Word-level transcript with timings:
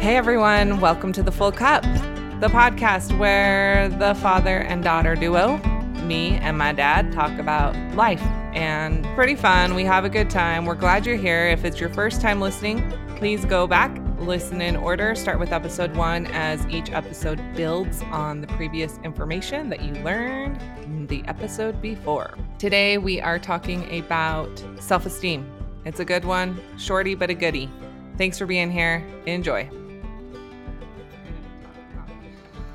Hey 0.00 0.16
everyone, 0.16 0.80
welcome 0.80 1.12
to 1.12 1.22
The 1.22 1.30
Full 1.30 1.52
Cup, 1.52 1.82
the 1.82 2.48
podcast 2.48 3.16
where 3.18 3.90
the 3.90 4.14
father 4.14 4.60
and 4.60 4.82
daughter 4.82 5.14
duo, 5.14 5.58
me 6.04 6.36
and 6.38 6.56
my 6.56 6.72
dad, 6.72 7.12
talk 7.12 7.38
about 7.38 7.76
life 7.94 8.22
and 8.54 9.04
pretty 9.14 9.34
fun. 9.34 9.74
We 9.74 9.84
have 9.84 10.06
a 10.06 10.08
good 10.08 10.30
time. 10.30 10.64
We're 10.64 10.74
glad 10.74 11.04
you're 11.04 11.16
here. 11.16 11.48
If 11.48 11.66
it's 11.66 11.78
your 11.78 11.90
first 11.90 12.22
time 12.22 12.40
listening, 12.40 12.82
please 13.16 13.44
go 13.44 13.66
back, 13.66 13.94
listen 14.20 14.62
in 14.62 14.74
order. 14.74 15.14
Start 15.14 15.38
with 15.38 15.52
episode 15.52 15.94
one, 15.94 16.28
as 16.28 16.66
each 16.68 16.90
episode 16.90 17.38
builds 17.54 18.00
on 18.04 18.40
the 18.40 18.46
previous 18.46 18.96
information 19.04 19.68
that 19.68 19.82
you 19.82 19.92
learned 20.02 20.62
in 20.82 21.08
the 21.08 21.22
episode 21.26 21.82
before. 21.82 22.38
Today, 22.58 22.96
we 22.96 23.20
are 23.20 23.38
talking 23.38 23.98
about 23.98 24.64
self 24.80 25.04
esteem. 25.04 25.44
It's 25.84 26.00
a 26.00 26.06
good 26.06 26.24
one, 26.24 26.58
shorty, 26.78 27.14
but 27.14 27.28
a 27.28 27.34
goodie. 27.34 27.68
Thanks 28.16 28.38
for 28.38 28.46
being 28.46 28.70
here. 28.70 29.06
Enjoy. 29.26 29.68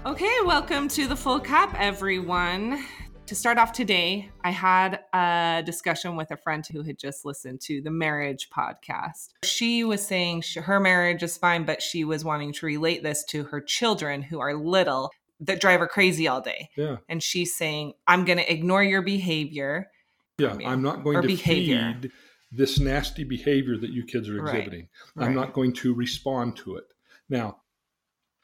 Okay, 0.05 0.31
welcome 0.45 0.87
to 0.89 1.07
the 1.07 1.15
full 1.15 1.39
cup, 1.39 1.73
everyone. 1.79 2.83
To 3.25 3.33
start 3.33 3.57
off 3.57 3.71
today, 3.71 4.29
I 4.43 4.51
had 4.51 4.99
a 5.13 5.63
discussion 5.65 6.15
with 6.15 6.29
a 6.29 6.37
friend 6.37 6.63
who 6.71 6.83
had 6.83 6.99
just 6.99 7.25
listened 7.25 7.59
to 7.61 7.81
the 7.81 7.89
marriage 7.89 8.49
podcast. 8.55 9.29
She 9.43 9.83
was 9.83 10.05
saying 10.05 10.41
she, 10.41 10.59
her 10.59 10.79
marriage 10.79 11.23
is 11.23 11.37
fine, 11.37 11.63
but 11.65 11.81
she 11.81 12.03
was 12.03 12.23
wanting 12.23 12.53
to 12.53 12.67
relate 12.67 13.01
this 13.01 13.23
to 13.29 13.45
her 13.45 13.59
children 13.59 14.21
who 14.21 14.39
are 14.39 14.53
little 14.53 15.11
that 15.39 15.59
drive 15.59 15.79
her 15.79 15.87
crazy 15.87 16.27
all 16.27 16.39
day. 16.39 16.69
Yeah. 16.77 16.97
And 17.09 17.23
she's 17.23 17.55
saying, 17.55 17.93
I'm 18.07 18.25
going 18.25 18.37
to 18.37 18.51
ignore 18.51 18.83
your 18.83 19.01
behavior. 19.01 19.89
Yeah, 20.37 20.49
I 20.51 20.53
mean, 20.53 20.67
I'm 20.67 20.83
not 20.83 21.03
going 21.03 21.19
to 21.19 21.27
behavior. 21.27 21.97
feed 21.99 22.11
this 22.51 22.79
nasty 22.79 23.23
behavior 23.23 23.75
that 23.77 23.89
you 23.89 24.03
kids 24.05 24.29
are 24.29 24.39
Right, 24.39 24.55
exhibiting. 24.57 24.87
right. 25.15 25.25
I'm 25.25 25.33
not 25.33 25.53
going 25.53 25.73
to 25.73 25.95
respond 25.95 26.57
to 26.57 26.75
it. 26.75 26.83
Now, 27.27 27.61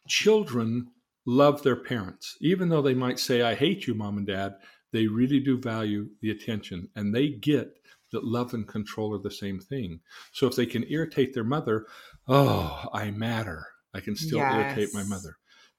children 0.07 0.87
love 1.25 1.63
their 1.63 1.75
parents. 1.75 2.37
Even 2.41 2.69
though 2.69 2.81
they 2.81 2.93
might 2.93 3.19
say, 3.19 3.41
I 3.41 3.55
hate 3.55 3.87
you, 3.87 3.93
mom 3.93 4.17
and 4.17 4.27
dad, 4.27 4.55
they 4.91 5.07
really 5.07 5.39
do 5.39 5.57
value 5.57 6.09
the 6.21 6.31
attention 6.31 6.89
and 6.95 7.13
they 7.13 7.29
get 7.29 7.77
that 8.11 8.25
love 8.25 8.53
and 8.53 8.67
control 8.67 9.15
are 9.15 9.21
the 9.21 9.31
same 9.31 9.59
thing. 9.59 10.01
So 10.33 10.47
if 10.47 10.55
they 10.55 10.65
can 10.65 10.85
irritate 10.89 11.33
their 11.33 11.43
mother, 11.43 11.85
oh, 12.27 12.85
I 12.93 13.11
matter. 13.11 13.65
I 13.93 13.99
can 13.99 14.15
still 14.15 14.39
irritate 14.39 14.93
my 14.93 15.03
mother. 15.03 15.37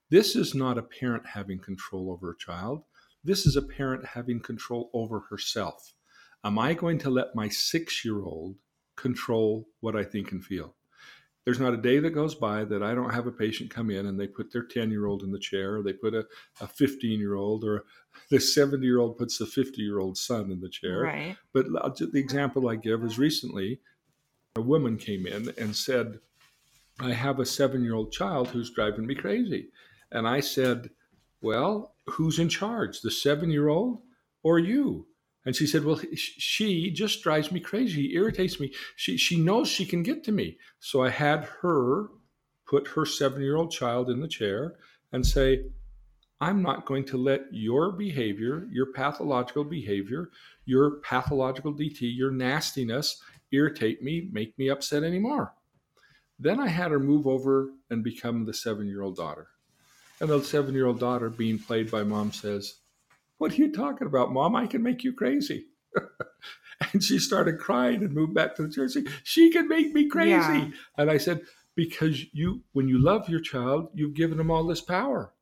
This 0.09 0.35
is 0.35 0.53
not 0.53 0.77
a 0.77 0.83
parent 0.83 1.25
having 1.25 1.59
control 1.59 2.11
over 2.11 2.31
a 2.31 2.37
child. 2.37 2.83
This 3.23 3.45
is 3.45 3.55
a 3.55 3.61
parent 3.61 4.05
having 4.05 4.39
control 4.39 4.89
over 4.93 5.21
herself. 5.29 5.93
Am 6.43 6.59
I 6.59 6.73
going 6.73 6.99
to 6.99 7.09
let 7.09 7.35
my 7.35 7.49
six 7.49 8.03
year 8.03 8.21
old 8.23 8.55
control 8.95 9.67
what 9.79 9.95
I 9.95 10.03
think 10.03 10.31
and 10.31 10.43
feel? 10.43 10.75
There's 11.45 11.59
not 11.59 11.73
a 11.73 11.77
day 11.77 11.99
that 11.99 12.11
goes 12.11 12.35
by 12.35 12.63
that 12.65 12.83
I 12.83 12.93
don't 12.93 13.13
have 13.13 13.27
a 13.27 13.31
patient 13.31 13.69
come 13.69 13.89
in 13.89 14.05
and 14.05 14.17
they 14.17 14.27
put 14.27 14.51
their 14.51 14.63
10 14.63 14.89
year 14.91 15.07
old 15.07 15.23
in 15.23 15.31
the 15.31 15.39
chair, 15.39 15.75
or 15.75 15.83
they 15.83 15.93
put 15.93 16.13
a 16.13 16.25
15 16.67 17.19
year 17.19 17.35
old, 17.35 17.65
or 17.65 17.83
the 18.29 18.39
70 18.39 18.85
year 18.85 18.99
old 18.99 19.17
puts 19.17 19.37
the 19.37 19.45
50 19.45 19.81
year 19.81 19.99
old 19.99 20.17
son 20.17 20.51
in 20.51 20.61
the 20.61 20.69
chair. 20.69 21.01
Right. 21.01 21.37
But 21.51 21.65
the 21.71 22.11
example 22.13 22.69
I 22.69 22.75
give 22.75 23.03
is 23.03 23.19
recently 23.19 23.81
a 24.55 24.61
woman 24.61 24.97
came 24.97 25.25
in 25.25 25.53
and 25.57 25.75
said, 25.75 26.19
I 26.99 27.11
have 27.11 27.39
a 27.39 27.45
seven 27.45 27.83
year 27.83 27.95
old 27.95 28.11
child 28.11 28.49
who's 28.49 28.71
driving 28.71 29.05
me 29.05 29.15
crazy. 29.15 29.69
And 30.11 30.27
I 30.27 30.39
said, 30.39 30.91
Well, 31.41 31.95
who's 32.05 32.39
in 32.39 32.49
charge, 32.49 33.01
the 33.01 33.11
seven 33.11 33.49
year 33.49 33.67
old 33.67 34.01
or 34.43 34.59
you? 34.59 35.07
And 35.45 35.55
she 35.55 35.67
said, 35.67 35.83
Well, 35.83 35.99
she 36.15 36.91
just 36.91 37.21
drives 37.21 37.51
me 37.51 37.59
crazy, 37.59 38.15
irritates 38.15 38.59
me. 38.59 38.71
She, 38.95 39.17
she 39.17 39.37
knows 39.37 39.67
she 39.67 39.85
can 39.85 40.03
get 40.03 40.23
to 40.25 40.31
me. 40.31 40.57
So 40.79 41.03
I 41.03 41.09
had 41.09 41.45
her 41.61 42.07
put 42.65 42.87
her 42.89 43.05
seven 43.05 43.41
year 43.41 43.57
old 43.57 43.71
child 43.71 44.09
in 44.09 44.21
the 44.21 44.27
chair 44.27 44.75
and 45.11 45.25
say, 45.25 45.65
I'm 46.39 46.61
not 46.61 46.85
going 46.85 47.05
to 47.05 47.17
let 47.17 47.45
your 47.51 47.91
behavior, 47.91 48.67
your 48.71 48.87
pathological 48.87 49.63
behavior, 49.63 50.29
your 50.65 50.97
pathological 51.01 51.73
DT, 51.73 51.99
your 52.01 52.31
nastiness 52.31 53.21
irritate 53.51 54.01
me, 54.01 54.29
make 54.31 54.57
me 54.57 54.69
upset 54.69 55.03
anymore. 55.03 55.53
Then 56.39 56.59
I 56.59 56.67
had 56.67 56.91
her 56.91 56.99
move 56.99 57.27
over 57.27 57.69
and 57.89 58.03
become 58.03 58.45
the 58.45 58.53
seven 58.53 58.87
year 58.87 59.01
old 59.01 59.15
daughter. 59.15 59.47
And 60.19 60.29
the 60.29 60.41
seven 60.43 60.73
year 60.73 60.87
old 60.87 60.99
daughter, 60.99 61.29
being 61.29 61.59
played 61.59 61.91
by 61.91 62.03
mom, 62.03 62.31
says, 62.31 62.75
What 63.37 63.51
are 63.51 63.55
you 63.55 63.71
talking 63.71 64.07
about, 64.07 64.31
mom? 64.31 64.55
I 64.55 64.67
can 64.67 64.83
make 64.83 65.03
you 65.03 65.13
crazy. 65.13 65.67
and 66.93 67.03
she 67.03 67.19
started 67.19 67.59
crying 67.59 68.03
and 68.03 68.13
moved 68.13 68.33
back 68.33 68.55
to 68.55 68.67
the 68.67 68.89
saying, 68.89 69.07
She 69.23 69.51
can 69.51 69.67
make 69.67 69.93
me 69.93 70.07
crazy. 70.07 70.31
Yeah. 70.31 70.69
And 70.97 71.11
I 71.11 71.17
said, 71.17 71.41
Because 71.75 72.33
you, 72.33 72.61
when 72.73 72.87
you 72.87 72.99
love 72.99 73.29
your 73.29 73.41
child, 73.41 73.89
you've 73.93 74.15
given 74.15 74.37
them 74.37 74.51
all 74.51 74.65
this 74.65 74.81
power. 74.81 75.33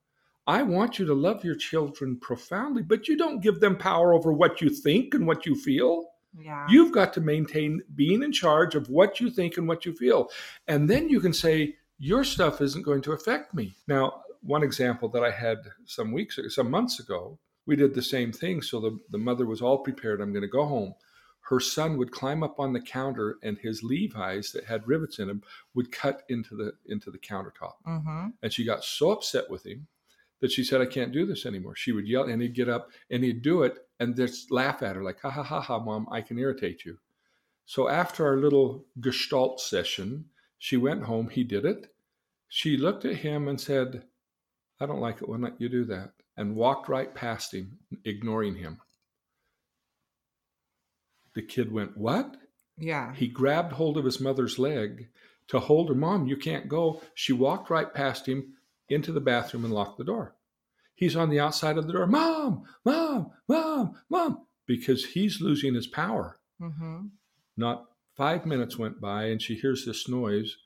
I 0.47 0.63
want 0.63 0.97
you 0.97 1.05
to 1.05 1.13
love 1.13 1.45
your 1.45 1.55
children 1.55 2.17
profoundly, 2.19 2.81
but 2.81 3.07
you 3.07 3.15
don't 3.15 3.41
give 3.41 3.59
them 3.59 3.77
power 3.77 4.13
over 4.13 4.33
what 4.33 4.59
you 4.59 4.69
think 4.69 5.13
and 5.13 5.27
what 5.27 5.45
you 5.45 5.55
feel. 5.55 6.07
Yeah. 6.37 6.65
You've 6.69 6.91
got 6.91 7.13
to 7.13 7.21
maintain 7.21 7.81
being 7.95 8.23
in 8.23 8.31
charge 8.31 8.75
of 8.75 8.89
what 8.89 9.19
you 9.19 9.29
think 9.29 9.57
and 9.57 9.67
what 9.67 9.85
you 9.85 9.93
feel. 9.93 10.29
And 10.67 10.89
then 10.89 11.09
you 11.09 11.19
can 11.19 11.33
say, 11.33 11.75
your 11.99 12.23
stuff 12.23 12.61
isn't 12.61 12.81
going 12.81 13.01
to 13.03 13.11
affect 13.11 13.53
me. 13.53 13.75
Now, 13.87 14.23
one 14.41 14.63
example 14.63 15.07
that 15.09 15.23
I 15.23 15.29
had 15.29 15.59
some 15.85 16.11
weeks 16.11 16.39
some 16.49 16.71
months 16.71 16.99
ago, 16.99 17.37
we 17.65 17.75
did 17.75 17.93
the 17.93 18.01
same 18.01 18.31
thing. 18.31 18.61
So 18.61 18.79
the, 18.79 18.99
the 19.09 19.17
mother 19.17 19.45
was 19.45 19.61
all 19.61 19.79
prepared. 19.79 20.21
I'm 20.21 20.33
going 20.33 20.41
to 20.41 20.47
go 20.47 20.65
home. 20.65 20.95
Her 21.41 21.59
son 21.59 21.97
would 21.97 22.11
climb 22.11 22.43
up 22.43 22.59
on 22.59 22.71
the 22.73 22.81
counter 22.81 23.37
and 23.43 23.57
his 23.57 23.83
Levi's 23.83 24.51
that 24.51 24.65
had 24.65 24.87
rivets 24.87 25.19
in 25.19 25.27
them 25.27 25.43
would 25.73 25.91
cut 25.91 26.23
into 26.29 26.55
the 26.55 26.73
into 26.85 27.11
the 27.11 27.17
countertop. 27.17 27.73
mm-hmm. 27.85 28.27
And 28.41 28.53
she 28.53 28.63
got 28.63 28.83
so 28.83 29.11
upset 29.11 29.49
with 29.49 29.65
him 29.65 29.87
that 30.39 30.51
she 30.51 30.63
said, 30.63 30.81
I 30.81 30.85
can't 30.85 31.11
do 31.11 31.25
this 31.25 31.45
anymore. 31.45 31.75
She 31.75 31.91
would 31.91 32.07
yell 32.07 32.23
and 32.23 32.41
he'd 32.41 32.55
get 32.55 32.69
up 32.69 32.91
and 33.09 33.23
he'd 33.23 33.41
do 33.41 33.63
it 33.63 33.77
and 33.99 34.15
just 34.15 34.51
laugh 34.51 34.81
at 34.81 34.95
her, 34.95 35.03
like, 35.03 35.19
ha 35.21 35.29
ha 35.29 35.43
ha 35.43 35.61
ha, 35.61 35.79
mom, 35.79 36.07
I 36.11 36.21
can 36.21 36.39
irritate 36.39 36.83
you. 36.83 36.97
So 37.65 37.87
after 37.87 38.25
our 38.25 38.37
little 38.37 38.85
gestalt 38.99 39.59
session, 39.61 40.25
she 40.57 40.77
went 40.77 41.03
home, 41.03 41.29
he 41.29 41.43
did 41.43 41.65
it. 41.65 41.93
She 42.49 42.75
looked 42.75 43.05
at 43.05 43.17
him 43.17 43.47
and 43.47 43.61
said, 43.61 44.03
I 44.79 44.87
don't 44.87 44.99
like 44.99 45.21
it 45.21 45.29
when 45.29 45.53
you 45.59 45.69
do 45.69 45.85
that, 45.85 46.11
and 46.37 46.55
walked 46.55 46.89
right 46.89 47.13
past 47.13 47.53
him, 47.53 47.79
ignoring 48.03 48.55
him. 48.55 48.79
The 51.33 51.41
kid 51.41 51.71
went, 51.71 51.97
What? 51.97 52.35
Yeah. 52.77 53.13
He 53.13 53.27
grabbed 53.27 53.73
hold 53.73 53.97
of 53.97 54.05
his 54.05 54.19
mother's 54.19 54.57
leg 54.57 55.09
to 55.47 55.59
hold 55.59 55.89
her. 55.89 55.95
Mom, 55.95 56.27
you 56.27 56.37
can't 56.37 56.67
go. 56.67 57.01
She 57.13 57.33
walked 57.33 57.69
right 57.69 57.93
past 57.93 58.27
him 58.27 58.53
into 58.89 59.11
the 59.11 59.21
bathroom 59.21 59.65
and 59.65 59.73
locked 59.73 59.97
the 59.97 60.03
door. 60.03 60.35
He's 60.95 61.15
on 61.15 61.29
the 61.29 61.39
outside 61.39 61.77
of 61.77 61.87
the 61.87 61.93
door. 61.93 62.07
Mom, 62.07 62.63
mom, 62.85 63.31
mom, 63.47 63.95
mom, 64.09 64.45
because 64.65 65.05
he's 65.05 65.41
losing 65.41 65.73
his 65.73 65.87
power. 65.87 66.39
Mm-hmm. 66.61 67.07
Not 67.57 67.85
five 68.15 68.45
minutes 68.45 68.77
went 68.77 69.01
by 69.01 69.25
and 69.25 69.41
she 69.41 69.55
hears 69.55 69.85
this 69.85 70.07
noise, 70.07 70.57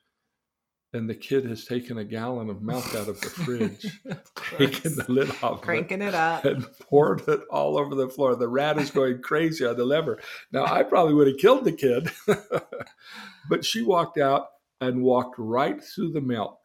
and 0.96 1.08
the 1.08 1.14
kid 1.14 1.44
has 1.44 1.64
taken 1.64 1.98
a 1.98 2.04
gallon 2.04 2.50
of 2.50 2.62
milk 2.62 2.86
out 2.94 3.08
of 3.08 3.20
the 3.20 3.30
fridge, 3.30 4.00
taken 4.58 4.96
the 4.96 5.04
lid 5.08 5.30
off, 5.30 5.42
of 5.44 5.58
it, 5.58 5.62
Cranking 5.62 6.02
it 6.02 6.14
up. 6.14 6.44
and 6.44 6.66
poured 6.80 7.28
it 7.28 7.40
all 7.50 7.78
over 7.78 7.94
the 7.94 8.08
floor. 8.08 8.34
The 8.34 8.48
rat 8.48 8.78
is 8.78 8.90
going 8.90 9.22
crazy 9.22 9.64
on 9.64 9.76
the 9.76 9.84
lever. 9.84 10.18
Now, 10.50 10.64
I 10.64 10.82
probably 10.82 11.14
would 11.14 11.28
have 11.28 11.38
killed 11.38 11.64
the 11.64 11.72
kid, 11.72 12.10
but 13.48 13.64
she 13.64 13.82
walked 13.82 14.18
out 14.18 14.48
and 14.80 15.02
walked 15.02 15.36
right 15.38 15.82
through 15.82 16.12
the 16.12 16.20
milk 16.20 16.58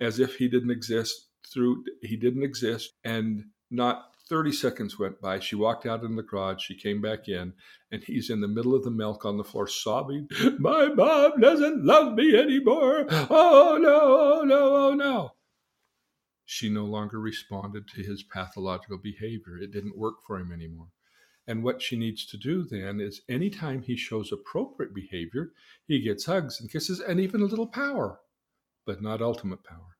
as 0.00 0.20
if 0.20 0.36
he 0.36 0.48
didn't 0.48 0.70
exist. 0.70 1.28
Through 1.52 1.84
he 2.02 2.16
didn't 2.16 2.42
exist, 2.42 2.92
and 3.04 3.44
not 3.70 4.06
30 4.28 4.52
seconds 4.52 4.98
went 4.98 5.20
by. 5.20 5.38
She 5.38 5.54
walked 5.54 5.86
out 5.86 6.02
in 6.02 6.16
the 6.16 6.22
garage. 6.22 6.62
She 6.62 6.74
came 6.74 7.00
back 7.00 7.28
in, 7.28 7.52
and 7.92 8.02
he's 8.02 8.30
in 8.30 8.40
the 8.40 8.48
middle 8.48 8.74
of 8.74 8.82
the 8.82 8.90
milk 8.90 9.24
on 9.24 9.36
the 9.36 9.44
floor, 9.44 9.68
sobbing, 9.68 10.28
My 10.58 10.88
mom 10.88 11.40
doesn't 11.40 11.84
love 11.84 12.14
me 12.14 12.36
anymore. 12.36 13.06
Oh 13.10 13.78
no, 13.80 14.40
oh 14.40 14.42
no, 14.44 14.76
oh 14.76 14.94
no. 14.94 15.32
She 16.44 16.68
no 16.68 16.84
longer 16.84 17.20
responded 17.20 17.88
to 17.88 18.02
his 18.02 18.22
pathological 18.22 18.98
behavior. 18.98 19.58
It 19.58 19.72
didn't 19.72 19.98
work 19.98 20.16
for 20.26 20.38
him 20.38 20.52
anymore. 20.52 20.88
And 21.48 21.62
what 21.62 21.80
she 21.80 21.96
needs 21.96 22.26
to 22.26 22.36
do 22.36 22.64
then 22.64 23.00
is 23.00 23.22
anytime 23.28 23.82
he 23.82 23.96
shows 23.96 24.32
appropriate 24.32 24.94
behavior, 24.94 25.52
he 25.86 26.00
gets 26.00 26.26
hugs 26.26 26.60
and 26.60 26.70
kisses 26.70 27.00
and 27.00 27.20
even 27.20 27.42
a 27.42 27.46
little 27.46 27.68
power, 27.68 28.20
but 28.84 29.00
not 29.00 29.22
ultimate 29.22 29.62
power. 29.62 29.96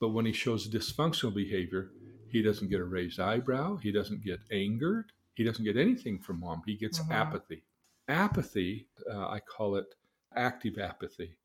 But 0.00 0.08
when 0.08 0.26
he 0.26 0.32
shows 0.32 0.68
dysfunctional 0.68 1.34
behavior, 1.34 1.92
he 2.32 2.42
doesn't 2.42 2.68
get 2.68 2.80
a 2.80 2.84
raised 2.84 3.20
eyebrow, 3.20 3.76
he 3.76 3.92
doesn't 3.92 4.24
get 4.24 4.40
angered, 4.50 5.12
he 5.34 5.44
doesn't 5.44 5.64
get 5.64 5.76
anything 5.76 6.18
from 6.18 6.40
mom. 6.40 6.62
He 6.66 6.76
gets 6.76 7.00
Mhm. 7.00 7.12
apathy. 7.12 7.62
Apathy, 8.08 8.88
uh, 9.10 9.28
I 9.28 9.40
call 9.40 9.76
it 9.76 9.94
active 10.34 10.78
apathy. 10.78 11.36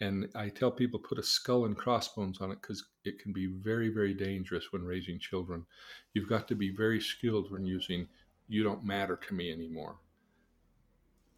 And 0.00 0.30
I 0.34 0.48
tell 0.48 0.70
people 0.70 0.98
put 0.98 1.18
a 1.18 1.22
skull 1.22 1.64
and 1.66 1.76
crossbones 1.76 2.40
on 2.40 2.50
it 2.50 2.60
because 2.60 2.84
it 3.04 3.18
can 3.18 3.32
be 3.32 3.46
very, 3.46 3.88
very 3.88 4.12
dangerous 4.12 4.72
when 4.72 4.82
raising 4.84 5.18
children. 5.18 5.66
You've 6.12 6.28
got 6.28 6.46
to 6.48 6.54
be 6.54 6.70
very 6.70 7.00
skilled 7.00 7.50
when 7.50 7.64
using 7.64 8.08
you 8.48 8.62
don't 8.62 8.84
matter 8.84 9.16
to 9.16 9.34
me 9.34 9.50
anymore. 9.52 9.98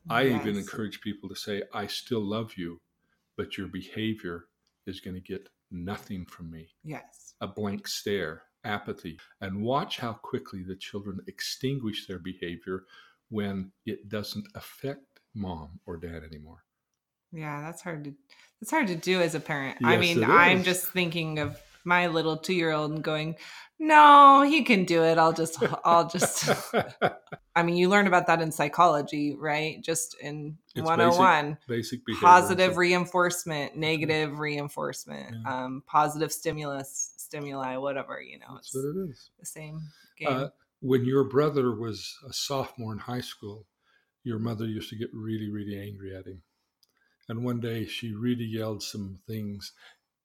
I 0.09 0.25
even 0.25 0.57
encourage 0.57 1.01
people 1.01 1.29
to 1.29 1.37
say, 1.37 1.63
I 1.73 1.87
still 1.87 2.21
love 2.21 2.57
you, 2.57 2.81
but 3.37 3.59
your 3.59 3.69
behavior 3.69 4.49
is 4.87 5.01
going 5.01 5.15
to 5.15 5.21
get 5.21 5.49
nothing 5.71 6.25
from 6.27 6.51
me 6.51 6.71
Yes. 6.85 7.35
a 7.41 7.47
blank 7.49 7.89
stare, 7.89 8.45
apathy, 8.67 9.19
and 9.41 9.63
watch 9.63 9.99
how 9.99 10.13
quickly 10.13 10.63
the 10.63 10.77
children 10.77 11.21
extinguish 11.27 12.07
their 12.07 12.19
behavior 12.19 12.85
when 13.31 13.73
it 13.87 14.09
doesn't 14.09 14.47
affect 14.55 15.05
mom 15.35 15.81
or 15.87 15.97
dad 15.97 16.23
anymore. 16.25 16.65
Yeah, 17.33 17.63
that's 17.63 17.83
hard 17.83 18.05
to 18.05 18.15
that's 18.61 18.71
hard 18.71 18.87
to 18.89 18.97
do 18.97 19.21
as 19.21 19.35
a 19.35 19.41
parent. 19.41 19.79
I 19.85 19.97
mean, 19.97 20.23
I'm 20.25 20.63
just 20.63 20.87
thinking 20.87 21.39
of 21.39 21.59
my 21.85 22.09
little 22.09 22.37
2-year-old 22.39 22.91
and 22.93 23.03
going, 23.05 23.37
"No, 23.79 24.43
he 24.43 24.63
can 24.65 24.85
do 24.85 25.03
it. 25.05 25.19
I'll 25.19 25.33
just 25.33 25.59
I'll 25.85 26.09
just 26.09 26.49
I 27.57 27.63
mean, 27.63 27.77
you 27.77 27.89
learn 27.89 28.07
about 28.07 28.27
that 28.27 28.41
in 28.43 28.53
psychology, 28.53 29.35
right? 29.39 29.83
Just 29.83 30.17
in 30.21 30.57
It's 30.75 30.85
101. 30.85 31.59
Basic 31.69 32.05
behavior. 32.05 32.27
Positive 32.27 32.77
reinforcement, 32.77 33.77
negative 33.77 34.39
reinforcement, 34.39 35.35
Yeah. 35.45 35.65
um, 35.65 35.83
positive 35.87 36.33
stimulus, 36.33 37.13
stimuli, 37.27 37.77
whatever, 37.77 38.21
you 38.21 38.39
know, 38.39 38.55
That's 38.55 38.69
it's 38.69 38.75
what 38.75 38.91
it 38.91 39.11
is. 39.11 39.31
the 39.39 39.47
same 39.47 39.81
game. 40.19 40.29
Uh, 40.29 40.49
when 40.81 41.05
your 41.05 41.25
brother 41.25 41.75
was 41.75 42.15
a 42.29 42.33
sophomore 42.33 42.93
in 42.93 42.99
high 42.99 43.21
school, 43.21 43.67
your 44.25 44.39
mother 44.39 44.67
used 44.67 44.91
to 44.91 44.97
get 44.97 45.11
really, 45.13 45.51
really 45.51 45.79
angry 45.79 46.15
at 46.17 46.27
him. 46.27 46.43
And 47.29 47.45
one 47.45 47.61
day 47.61 47.87
she 47.87 48.15
really 48.15 48.45
yelled 48.45 48.83
some 48.83 49.19
things 49.27 49.73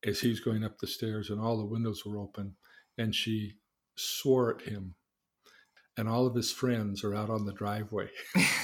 as 0.06 0.20
he's 0.20 0.40
going 0.40 0.64
up 0.64 0.78
the 0.78 0.88
stairs, 0.88 1.30
and 1.30 1.40
all 1.42 1.58
the 1.58 1.66
windows 1.66 2.04
were 2.06 2.20
open. 2.20 2.56
And 2.98 3.16
she 3.16 3.54
swore 3.96 4.56
at 4.56 4.68
him. 4.68 4.96
And 5.98 6.08
all 6.08 6.26
of 6.26 6.36
his 6.36 6.52
friends 6.52 7.04
are 7.04 7.16
out 7.16 7.30
on 7.30 7.46
the 7.46 7.54
driveway. 7.54 8.10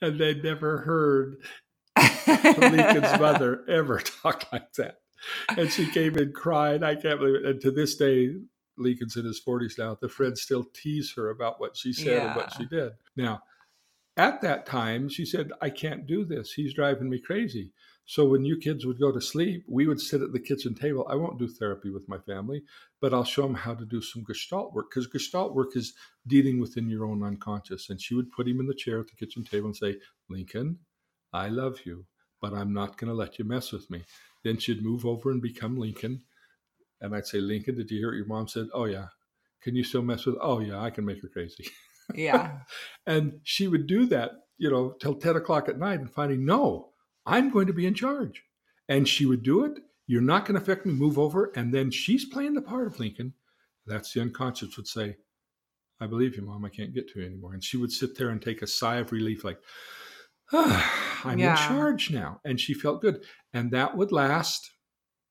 and 0.00 0.18
they'd 0.20 0.44
never 0.44 0.78
heard 0.78 1.36
Lincoln's 2.58 3.18
mother 3.20 3.64
ever 3.68 3.98
talk 4.00 4.46
like 4.52 4.72
that. 4.74 4.98
And 5.56 5.70
she 5.70 5.90
came 5.90 6.16
in 6.16 6.32
crying. 6.32 6.82
I 6.82 6.94
can't 6.94 7.18
believe 7.18 7.36
it. 7.36 7.44
And 7.46 7.60
to 7.60 7.70
this 7.70 7.96
day, 7.96 8.34
Lincoln's 8.76 9.16
in 9.16 9.24
his 9.24 9.40
40s 9.46 9.78
now. 9.78 9.96
The 10.00 10.08
friends 10.08 10.42
still 10.42 10.64
tease 10.72 11.12
her 11.16 11.30
about 11.30 11.60
what 11.60 11.76
she 11.76 11.92
said 11.92 12.26
and 12.26 12.36
what 12.36 12.52
she 12.54 12.66
did. 12.66 12.92
Now, 13.16 13.42
at 14.16 14.40
that 14.42 14.66
time, 14.66 15.08
she 15.08 15.24
said, 15.24 15.52
I 15.60 15.70
can't 15.70 16.06
do 16.06 16.24
this. 16.24 16.52
He's 16.52 16.74
driving 16.74 17.08
me 17.08 17.20
crazy. 17.20 17.72
So 18.04 18.24
when 18.24 18.44
you 18.44 18.56
kids 18.56 18.86
would 18.86 18.98
go 18.98 19.12
to 19.12 19.20
sleep, 19.20 19.64
we 19.68 19.86
would 19.86 20.00
sit 20.00 20.22
at 20.22 20.32
the 20.32 20.40
kitchen 20.40 20.74
table. 20.74 21.06
I 21.10 21.14
won't 21.14 21.38
do 21.38 21.46
therapy 21.46 21.90
with 21.90 22.08
my 22.08 22.16
family, 22.18 22.62
but 23.02 23.12
I'll 23.12 23.22
show 23.22 23.42
them 23.42 23.54
how 23.54 23.74
to 23.74 23.84
do 23.84 24.00
some 24.00 24.24
gestalt 24.24 24.72
work 24.72 24.86
because 24.90 25.06
gestalt 25.06 25.54
work 25.54 25.76
is 25.76 25.92
dealing 26.26 26.58
within 26.58 26.88
your 26.88 27.04
own 27.04 27.22
unconscious. 27.22 27.90
And 27.90 28.00
she 28.00 28.14
would 28.14 28.32
put 28.32 28.48
him 28.48 28.60
in 28.60 28.66
the 28.66 28.74
chair 28.74 28.98
at 28.98 29.08
the 29.08 29.14
kitchen 29.14 29.44
table 29.44 29.66
and 29.66 29.76
say, 29.76 29.96
Lincoln, 30.30 30.78
I 31.34 31.48
love 31.48 31.80
you, 31.84 32.06
but 32.40 32.52
I'm 32.52 32.72
not 32.72 32.96
going 32.96 33.08
to 33.08 33.14
let 33.14 33.38
you 33.38 33.44
mess 33.44 33.72
with 33.72 33.90
me. 33.90 34.04
Then 34.44 34.58
she'd 34.58 34.84
move 34.84 35.04
over 35.04 35.30
and 35.30 35.42
become 35.42 35.78
Lincoln. 35.78 36.22
And 37.00 37.14
I'd 37.14 37.26
say, 37.26 37.38
Lincoln, 37.38 37.76
did 37.76 37.90
you 37.90 37.98
hear 37.98 38.08
what 38.08 38.16
your 38.16 38.26
mom 38.26 38.48
said? 38.48 38.68
Oh, 38.72 38.84
yeah. 38.84 39.06
Can 39.62 39.74
you 39.74 39.84
still 39.84 40.02
mess 40.02 40.26
with? 40.26 40.36
Oh, 40.40 40.60
yeah, 40.60 40.80
I 40.80 40.90
can 40.90 41.04
make 41.04 41.22
her 41.22 41.28
crazy. 41.28 41.66
yeah. 42.14 42.58
And 43.06 43.40
she 43.44 43.68
would 43.68 43.86
do 43.86 44.06
that, 44.06 44.30
you 44.56 44.70
know, 44.70 44.94
till 45.00 45.14
10 45.14 45.36
o'clock 45.36 45.68
at 45.68 45.78
night 45.78 46.00
and 46.00 46.10
finding, 46.10 46.44
no, 46.44 46.90
I'm 47.26 47.50
going 47.50 47.66
to 47.66 47.72
be 47.72 47.86
in 47.86 47.94
charge. 47.94 48.42
And 48.88 49.06
she 49.06 49.26
would 49.26 49.42
do 49.42 49.64
it. 49.64 49.78
You're 50.06 50.22
not 50.22 50.46
going 50.46 50.54
to 50.54 50.62
affect 50.62 50.86
me. 50.86 50.92
Move 50.92 51.18
over. 51.18 51.52
And 51.54 51.74
then 51.74 51.90
she's 51.90 52.24
playing 52.24 52.54
the 52.54 52.62
part 52.62 52.86
of 52.86 52.98
Lincoln. 52.98 53.34
That's 53.86 54.12
the 54.12 54.20
unconscious 54.20 54.76
would 54.76 54.86
say, 54.86 55.16
I 56.00 56.06
believe 56.06 56.36
you, 56.36 56.42
mom. 56.42 56.64
I 56.64 56.68
can't 56.68 56.94
get 56.94 57.08
to 57.12 57.20
you 57.20 57.26
anymore. 57.26 57.54
And 57.54 57.62
she 57.62 57.76
would 57.76 57.92
sit 57.92 58.16
there 58.16 58.30
and 58.30 58.40
take 58.40 58.62
a 58.62 58.66
sigh 58.66 58.96
of 58.96 59.12
relief, 59.12 59.44
like, 59.44 59.58
I'm 60.52 61.38
Yeah. 61.38 61.50
in 61.52 61.56
charge 61.68 62.10
now. 62.10 62.40
And 62.44 62.60
she 62.60 62.74
felt 62.74 63.00
good. 63.02 63.24
And 63.52 63.70
that 63.72 63.96
would 63.96 64.12
last 64.12 64.70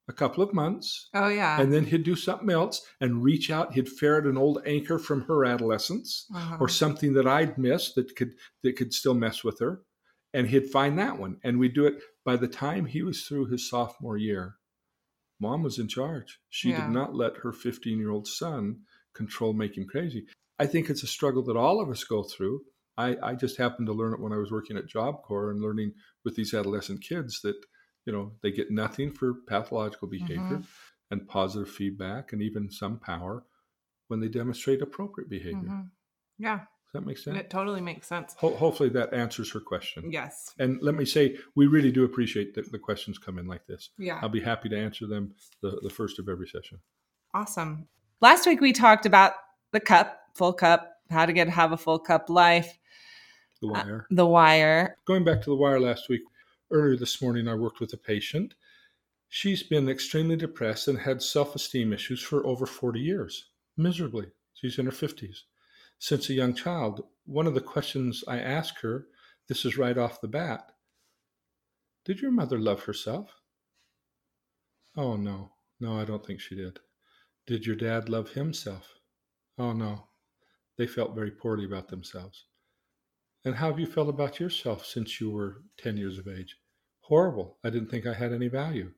a 0.10 0.14
couple 0.14 0.42
of 0.44 0.54
months. 0.54 1.10
Oh 1.14 1.28
yeah. 1.28 1.60
And 1.60 1.74
then 1.74 1.86
he'd 1.86 2.04
do 2.04 2.16
something 2.16 2.50
else 2.50 2.82
and 3.02 3.24
reach 3.24 3.52
out. 3.52 3.74
He'd 3.74 3.90
ferret 3.90 4.26
an 4.26 4.38
old 4.38 4.62
anchor 4.66 4.98
from 5.00 5.22
her 5.24 5.44
adolescence 5.46 6.26
Uh-huh. 6.34 6.58
or 6.60 6.70
something 6.70 7.14
that 7.14 7.28
I'd 7.28 7.58
missed 7.58 7.96
that 7.96 8.16
could 8.16 8.34
that 8.64 8.78
could 8.78 8.94
still 8.94 9.14
mess 9.14 9.44
with 9.44 9.60
her, 9.60 9.84
and 10.34 10.48
he'd 10.48 10.70
find 10.72 10.98
that 11.00 11.18
one. 11.20 11.40
And 11.44 11.60
we'd 11.60 11.74
do 11.74 11.86
it. 11.86 12.02
By 12.24 12.38
the 12.38 12.48
time 12.48 12.86
he 12.86 13.02
was 13.02 13.24
through 13.26 13.48
his 13.48 13.70
sophomore 13.70 14.18
year, 14.18 14.56
mom 15.40 15.64
was 15.64 15.78
in 15.80 15.88
charge. 15.90 16.40
She 16.50 16.70
Yeah. 16.70 16.86
did 16.88 16.94
not 16.94 17.14
let 17.16 17.38
her 17.38 17.52
15 17.52 17.98
year 18.00 18.12
old 18.12 18.28
son 18.28 18.82
control, 19.14 19.52
make 19.54 19.78
him 19.78 19.86
crazy. 19.88 20.26
I 20.60 20.68
think 20.68 20.90
it's 20.90 21.04
a 21.04 21.08
struggle 21.08 21.44
that 21.44 21.58
all 21.58 21.82
of 21.82 21.90
us 21.90 22.04
go 22.04 22.24
through. 22.24 22.62
I, 22.98 23.16
I 23.22 23.34
just 23.36 23.58
happened 23.58 23.88
to 23.88 23.94
learn 23.94 24.14
it 24.14 24.20
when 24.20 24.34
I 24.34 24.38
was 24.38 24.52
working 24.52 24.78
at 24.78 24.88
Job 24.88 25.22
Corps 25.24 25.52
and 25.52 25.62
learning 25.62 25.94
with 26.24 26.36
these 26.36 26.54
adolescent 26.54 27.02
kids 27.02 27.42
that, 27.42 27.56
you 28.06 28.14
know, 28.14 28.32
they 28.42 28.52
get 28.52 28.72
nothing 28.72 29.12
for 29.12 29.36
pathological 29.48 30.08
behavior 30.08 30.62
and 31.12 31.28
positive 31.28 31.70
feedback 31.70 32.34
and 32.34 32.42
even 32.42 32.70
some 32.72 32.98
power 33.00 33.44
when 34.08 34.20
they 34.20 34.28
demonstrate 34.30 34.82
appropriate 34.82 35.30
behavior. 35.30 35.70
Mhm. 35.70 35.90
Yeah, 36.40 36.58
Does 36.60 36.94
that 36.94 37.06
make 37.06 37.18
sense? 37.18 37.38
it 37.38 37.50
totally 37.50 37.82
makes 37.82 38.08
sense. 38.08 38.34
Ho- 38.40 38.56
hopefully 38.56 38.90
that 38.90 39.14
answers 39.14 39.52
her 39.52 39.60
question. 39.60 40.12
Yes. 40.12 40.54
And 40.60 40.82
let 40.82 40.96
me 40.96 41.04
say, 41.06 41.38
we 41.56 41.68
really 41.68 41.92
do 41.92 42.04
appreciate 42.06 42.54
that 42.56 42.72
the 42.72 42.80
questions 42.80 43.18
come 43.18 43.38
in 43.38 43.48
like 43.48 43.66
this. 43.68 43.90
Yeah. 43.98 44.20
I'll 44.22 44.30
be 44.30 44.42
happy 44.42 44.70
to 44.70 44.78
answer 44.78 45.06
them 45.08 45.34
the, 45.62 45.80
the 45.84 45.90
first 45.90 46.20
of 46.20 46.30
every 46.30 46.48
session. 46.48 46.80
Awesome. 47.34 47.88
Last 48.22 48.46
week 48.48 48.62
we 48.62 48.72
talked 48.74 49.06
about 49.06 49.34
the 49.72 49.80
cup, 49.80 50.20
full 50.34 50.54
cup, 50.54 50.94
how 51.10 51.26
to 51.26 51.34
get 51.34 51.48
have 51.50 51.72
a 51.72 51.78
full 51.78 52.00
cup 52.00 52.30
life, 52.30 52.78
The 53.62 53.68
Uh, 53.68 53.72
wire. 53.72 54.08
the 54.12 54.26
wire. 54.26 54.98
Going 55.06 55.24
back 55.24 55.42
to 55.42 55.50
the 55.50 55.56
wire 55.56 55.80
last 55.80 56.10
week, 56.10 56.22
earlier 56.72 56.96
this 56.98 57.22
morning, 57.22 57.48
I 57.48 57.56
worked 57.56 57.80
with 57.80 57.94
a 57.94 57.98
patient. 57.98 58.56
She's 59.30 59.64
been 59.64 59.90
extremely 59.90 60.36
depressed 60.36 60.88
and 60.88 61.00
had 61.00 61.22
self 61.22 61.56
esteem 61.56 61.92
issues 61.94 62.22
for 62.22 62.46
over 62.46 62.66
40 62.66 63.00
years, 63.00 63.50
miserably. 63.76 64.32
She's 64.54 64.78
in 64.80 64.86
her 64.86 64.92
50s. 64.92 65.44
Since 66.00 66.30
a 66.30 66.34
young 66.34 66.54
child, 66.54 67.08
one 67.26 67.48
of 67.48 67.54
the 67.56 67.62
questions 67.62 68.24
I 68.28 68.40
ask 68.40 68.80
her, 68.82 69.08
this 69.48 69.66
is 69.66 69.78
right 69.78 69.98
off 69.98 70.22
the 70.22 70.28
bat 70.28 70.72
Did 72.06 72.22
your 72.22 72.32
mother 72.32 72.58
love 72.60 72.84
herself? 72.84 73.42
Oh, 74.96 75.16
no. 75.18 75.52
No, 75.80 76.00
I 76.00 76.06
don't 76.06 76.26
think 76.26 76.40
she 76.40 76.56
did. 76.56 76.80
Did 77.46 77.66
your 77.66 77.76
dad 77.76 78.08
love 78.10 78.32
himself? 78.32 79.00
Oh, 79.58 79.74
no. 79.74 80.08
They 80.78 80.88
felt 80.88 81.16
very 81.16 81.32
poorly 81.32 81.66
about 81.66 81.88
themselves. 81.90 82.46
And 83.48 83.56
how 83.56 83.70
have 83.70 83.80
you 83.80 83.88
felt 83.88 84.10
about 84.10 84.42
yourself 84.42 84.86
since 84.86 85.22
you 85.22 85.32
were 85.32 85.64
10 85.78 85.96
years 85.96 86.18
of 86.20 86.28
age? 86.28 86.58
Horrible. 87.00 87.60
I 87.64 87.70
didn't 87.70 87.90
think 87.90 88.06
I 88.06 88.14
had 88.14 88.34
any 88.34 88.50
value. 88.50 88.94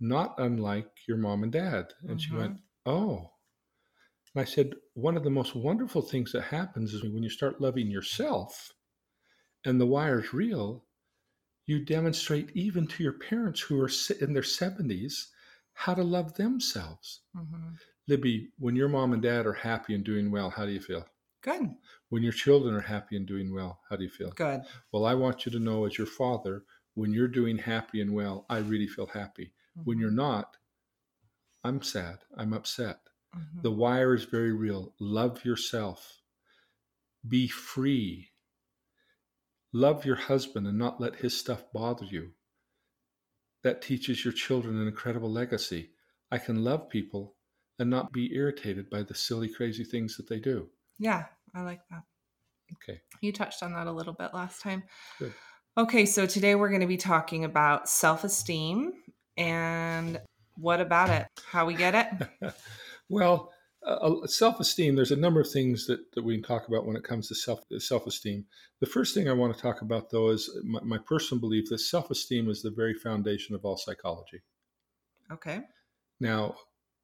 Not 0.00 0.34
unlike 0.38 0.90
your 1.08 1.16
mom 1.16 1.42
and 1.42 1.52
dad. 1.52 1.94
And 2.06 2.20
she 2.20 2.34
Mhm. 2.34 2.36
went, 2.36 2.60
Oh. 2.86 3.32
And 4.34 4.42
I 4.42 4.44
said, 4.44 4.74
One 4.92 5.16
of 5.16 5.24
the 5.24 5.30
most 5.30 5.54
wonderful 5.54 6.02
things 6.02 6.32
that 6.32 6.42
happens 6.42 6.92
is 6.92 7.02
when 7.02 7.22
you 7.22 7.30
start 7.30 7.62
loving 7.62 7.90
yourself 7.90 8.74
and 9.64 9.80
the 9.80 9.86
wire's 9.86 10.34
real, 10.34 10.86
you 11.66 11.84
demonstrate 11.84 12.50
even 12.56 12.86
to 12.88 13.02
your 13.02 13.14
parents 13.18 13.60
who 13.62 13.80
are 13.80 13.90
in 14.20 14.34
their 14.34 14.42
70s 14.42 15.32
how 15.74 15.94
to 15.94 16.04
love 16.04 16.34
themselves. 16.34 17.22
Mhm. 17.34 17.80
Libby, 18.08 18.52
when 18.58 18.76
your 18.76 18.88
mom 18.88 19.12
and 19.12 19.22
dad 19.22 19.46
are 19.46 19.54
happy 19.54 19.94
and 19.94 20.04
doing 20.04 20.30
well, 20.30 20.50
how 20.50 20.66
do 20.66 20.72
you 20.72 20.80
feel? 20.80 21.08
Good. 21.42 21.74
When 22.08 22.22
your 22.22 22.32
children 22.32 22.74
are 22.74 22.80
happy 22.80 23.16
and 23.16 23.26
doing 23.26 23.52
well, 23.52 23.80
how 23.90 23.96
do 23.96 24.04
you 24.04 24.10
feel? 24.10 24.30
Good. 24.30 24.62
Well, 24.92 25.04
I 25.04 25.14
want 25.14 25.44
you 25.44 25.52
to 25.52 25.58
know 25.58 25.84
as 25.84 25.98
your 25.98 26.06
father, 26.06 26.64
when 26.94 27.12
you're 27.12 27.28
doing 27.28 27.58
happy 27.58 28.00
and 28.00 28.14
well, 28.14 28.46
I 28.48 28.58
really 28.58 28.86
feel 28.86 29.06
happy. 29.06 29.52
When 29.84 29.98
you're 29.98 30.10
not, 30.10 30.56
I'm 31.64 31.82
sad. 31.82 32.18
I'm 32.36 32.52
upset. 32.52 33.00
Mhm. 33.34 33.62
The 33.62 33.70
wire 33.72 34.14
is 34.14 34.24
very 34.24 34.52
real. 34.52 34.94
Love 35.00 35.44
yourself. 35.44 36.20
Be 37.26 37.48
free. 37.48 38.32
Love 39.72 40.04
your 40.04 40.16
husband 40.16 40.66
and 40.66 40.78
not 40.78 41.00
let 41.00 41.16
his 41.16 41.36
stuff 41.38 41.72
bother 41.72 42.04
you. 42.04 42.34
That 43.62 43.80
teaches 43.80 44.24
your 44.24 44.34
children 44.34 44.76
an 44.76 44.86
incredible 44.86 45.30
legacy. 45.30 45.92
I 46.30 46.38
can 46.38 46.62
love 46.62 46.88
people 46.88 47.36
and 47.78 47.88
not 47.88 48.12
be 48.12 48.34
irritated 48.34 48.90
by 48.90 49.02
the 49.02 49.14
silly, 49.14 49.48
crazy 49.48 49.84
things 49.84 50.16
that 50.16 50.28
they 50.28 50.40
do. 50.40 50.70
Yeah, 51.02 51.24
I 51.52 51.62
like 51.62 51.80
that. 51.90 52.02
Okay. 52.74 53.00
You 53.20 53.32
touched 53.32 53.62
on 53.64 53.72
that 53.72 53.88
a 53.88 53.92
little 53.92 54.12
bit 54.12 54.32
last 54.32 54.62
time. 54.62 54.84
Good. 55.18 55.34
Okay, 55.76 56.06
so 56.06 56.26
today 56.26 56.54
we're 56.54 56.68
going 56.68 56.82
to 56.82 56.86
be 56.86 56.96
talking 56.96 57.44
about 57.44 57.88
self 57.88 58.22
esteem 58.22 58.92
and 59.36 60.20
what 60.56 60.80
about 60.80 61.10
it? 61.10 61.26
How 61.50 61.66
we 61.66 61.74
get 61.74 61.94
it? 62.40 62.54
well, 63.08 63.50
uh, 63.84 64.26
self-esteem. 64.26 64.94
There's 64.94 65.10
a 65.10 65.16
number 65.16 65.40
of 65.40 65.50
things 65.50 65.86
that, 65.86 66.12
that 66.12 66.22
we 66.22 66.34
can 66.36 66.44
talk 66.44 66.68
about 66.68 66.86
when 66.86 66.94
it 66.94 67.02
comes 67.02 67.26
to 67.28 67.34
self 67.34 67.60
self-esteem. 67.76 68.44
The 68.78 68.86
first 68.86 69.12
thing 69.12 69.28
I 69.28 69.32
want 69.32 69.56
to 69.56 69.60
talk 69.60 69.82
about, 69.82 70.10
though, 70.10 70.30
is 70.30 70.50
my, 70.62 70.80
my 70.82 70.98
personal 70.98 71.40
belief 71.40 71.68
that 71.70 71.78
self-esteem 71.78 72.48
is 72.48 72.62
the 72.62 72.70
very 72.70 72.94
foundation 72.94 73.56
of 73.56 73.64
all 73.64 73.76
psychology. 73.76 74.42
Okay. 75.32 75.62
Now, 76.20 76.54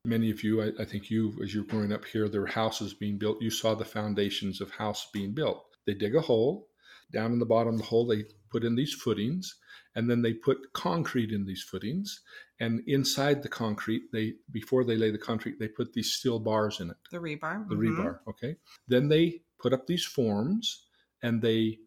many 0.05 0.31
of 0.31 0.43
you, 0.43 0.63
I, 0.63 0.71
I 0.81 0.85
think 0.85 1.11
you, 1.11 1.39
as 1.43 1.55
you're 1.55 1.65
growing 1.65 1.93
up 1.93 2.05
here, 2.05 2.29
there 2.29 2.41
were 2.41 2.47
houses 2.47 2.95
being 2.95 3.19
built. 3.19 3.43
You 3.43 3.51
saw 3.51 3.75
the 3.75 3.85
foundations 3.85 4.61
of 4.61 4.71
house 4.71 5.09
being 5.13 5.33
built. 5.33 5.65
They 5.87 5.95
dig 5.95 6.15
a 6.15 6.21
hole, 6.21 6.69
down 7.11 7.33
in 7.33 7.39
the 7.39 7.47
bottom 7.47 7.75
of 7.75 7.79
the 7.79 7.87
hole, 7.87 8.07
they 8.07 8.25
put 8.51 8.65
in 8.65 8.75
these 8.75 8.95
footings, 8.95 9.57
and 9.95 10.09
then 10.11 10.23
they 10.23 10.35
put 10.35 10.73
concrete 10.73 11.33
in 11.33 11.47
these 11.47 11.63
footings. 11.63 12.21
And 12.61 12.83
inside 12.87 13.43
the 13.43 13.49
concrete, 13.49 14.03
they 14.13 14.35
before 14.51 14.85
they 14.85 14.97
lay 14.97 15.11
the 15.11 15.19
concrete, 15.19 15.59
they 15.59 15.69
put 15.69 15.93
these 15.93 16.13
steel 16.13 16.39
bars 16.39 16.81
in 16.81 16.91
it. 16.91 16.97
The 17.11 17.19
rebar. 17.19 17.69
The 17.69 17.75
mhm. 17.75 17.97
rebar, 17.97 18.19
okay. 18.29 18.57
Then 18.87 19.09
they 19.09 19.43
put 19.59 19.73
up 19.73 19.87
these 19.87 20.05
forms, 20.05 20.87
and 21.23 21.41
they 21.41 21.79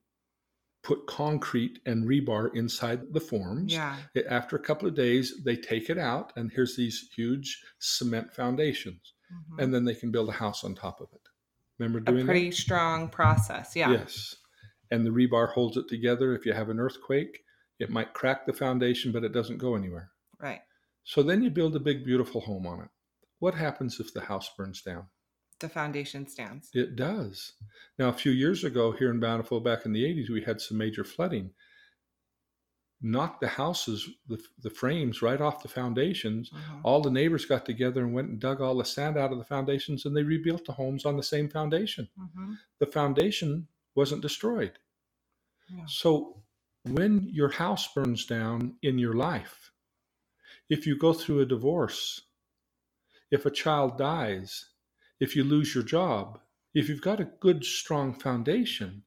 put 0.84 1.06
concrete 1.06 1.80
and 1.86 2.08
rebar 2.08 2.56
inside 2.56 3.14
the 3.14 3.20
forms. 3.20 3.72
Yeah. 3.72 3.98
After 4.30 4.56
a 4.56 4.60
couple 4.60 4.88
of 4.88 4.96
days, 4.96 5.42
they 5.46 5.56
take 5.56 5.90
it 5.90 5.98
out, 5.98 6.34
and 6.36 6.52
here's 6.54 6.76
these 6.76 7.10
huge 7.16 7.62
cement 7.80 8.34
foundations, 8.34 9.14
mhm. 9.32 9.64
and 9.64 9.74
then 9.74 9.86
they 9.86 9.94
can 9.94 10.12
build 10.12 10.30
a 10.30 10.34
house 10.34 10.64
on 10.64 10.74
top 10.74 11.00
of 11.02 11.08
it. 11.14 11.22
Remember 11.78 12.00
doing 12.00 12.24
a 12.24 12.26
pretty 12.26 12.52
strong 12.52 13.10
process. 13.10 13.76
Yeah. 13.76 13.92
Yes. 13.92 14.36
And 14.92 15.06
the 15.06 15.10
rebar 15.10 15.52
holds 15.52 15.78
it 15.78 15.88
together. 15.88 16.36
If 16.36 16.46
you 16.46 16.54
have 16.54 16.70
an 16.70 16.80
earthquake, 16.80 17.44
it 17.80 17.90
might 17.90 18.14
crack 18.14 18.46
the 18.46 18.54
foundation, 18.54 19.12
but 19.12 19.24
it 19.24 19.32
doesn't 19.32 19.58
go 19.58 19.76
anywhere. 19.76 20.12
Right. 20.40 20.62
So 21.04 21.24
then 21.24 21.42
you 21.42 21.50
build 21.50 21.76
a 21.76 21.80
big, 21.80 22.06
beautiful 22.06 22.42
home 22.42 22.68
on 22.68 22.82
it. 22.82 22.90
What 23.40 23.56
happens 23.56 24.00
if 24.00 24.14
the 24.14 24.22
house 24.22 24.50
burns 24.56 24.82
down? 24.82 25.08
The 25.62 25.70
foundation 25.70 26.28
stands. 26.28 26.70
It 26.74 26.96
does. 26.96 27.54
Now, 28.00 28.10
a 28.10 28.14
few 28.14 28.32
years 28.32 28.64
ago 28.64 28.92
here 28.92 29.12
in 29.12 29.20
Bountiful, 29.20 29.60
back 29.60 29.86
in 29.86 29.94
the 29.94 30.04
80s, 30.04 30.30
we 30.30 30.42
had 30.42 30.60
some 30.60 30.78
major 30.78 31.04
flooding. 31.04 31.52
Knocked 33.04 33.42
the 33.42 33.48
houses, 33.48 34.10
the, 34.28 34.40
the 34.62 34.70
frames 34.70 35.22
right 35.22 35.40
off 35.40 35.62
the 35.64 35.70
foundations. 35.70 36.50
Mhm. 36.50 36.82
All 36.84 37.02
the 37.02 37.12
neighbors 37.12 37.46
got 37.46 37.66
together 37.66 38.04
and 38.04 38.14
went 38.14 38.30
and 38.30 38.40
dug 38.40 38.60
all 38.62 38.78
the 38.78 38.86
sand 38.86 39.18
out 39.18 39.32
of 39.32 39.38
the 39.38 39.46
foundations 39.46 40.06
and 40.06 40.16
they 40.16 40.24
rebuilt 40.24 40.66
the 40.66 40.74
homes 40.74 41.06
on 41.06 41.16
the 41.18 41.24
same 41.24 41.50
foundation. 41.50 42.10
Mhm. 42.18 42.58
The 42.80 42.86
foundation 42.88 43.68
wasn't 43.96 44.22
destroyed. 44.22 44.80
Yeah. 45.70 45.86
So, 45.88 46.44
when 46.84 47.30
your 47.30 47.50
house 47.50 47.92
burns 47.94 48.26
down 48.26 48.78
in 48.82 48.98
your 48.98 49.14
life, 49.14 49.72
if 50.70 50.88
you 50.88 50.98
go 50.98 51.14
through 51.14 51.42
a 51.42 51.46
divorce, 51.46 52.22
if 53.30 53.46
a 53.46 53.52
child 53.52 53.98
dies, 53.98 54.71
if 55.22 55.36
you 55.36 55.44
lose 55.46 55.74
your 55.74 55.84
job, 55.84 56.42
if 56.74 56.90
you've 56.90 57.02
got 57.10 57.22
a 57.22 57.32
good, 57.40 57.64
strong 57.64 58.14
foundation, 58.14 59.04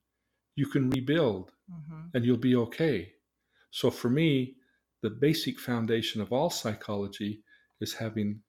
you 0.55 0.67
can 0.67 0.89
rebuild 0.91 1.53
Mhm. 1.71 2.11
and 2.15 2.25
you'll 2.25 2.37
be 2.51 2.55
okay. 2.57 3.15
So, 3.71 3.91
for 3.91 4.09
me, 4.09 4.57
the 5.03 5.11
basic 5.11 5.59
foundation 5.59 6.21
of 6.23 6.33
all 6.33 6.49
psychology 6.51 7.43
is 7.81 7.93
having 7.95 8.43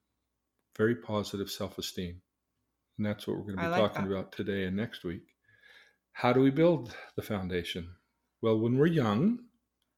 very 0.76 0.94
positive 0.96 1.50
self 1.50 1.76
esteem. 1.78 2.22
And 2.96 3.04
that's 3.06 3.26
what 3.26 3.36
we're 3.36 3.42
going 3.52 3.56
to 3.58 3.62
be 3.64 3.68
like 3.68 3.80
talking 3.92 4.08
that. 4.08 4.14
about 4.14 4.32
today 4.32 4.64
and 4.64 4.76
next 4.76 5.04
week. 5.04 5.34
How 6.12 6.32
do 6.32 6.40
we 6.40 6.50
build 6.50 6.96
the 7.16 7.22
foundation? 7.22 7.96
Well, 8.40 8.58
when 8.60 8.78
we're 8.78 8.86
young, 8.86 9.48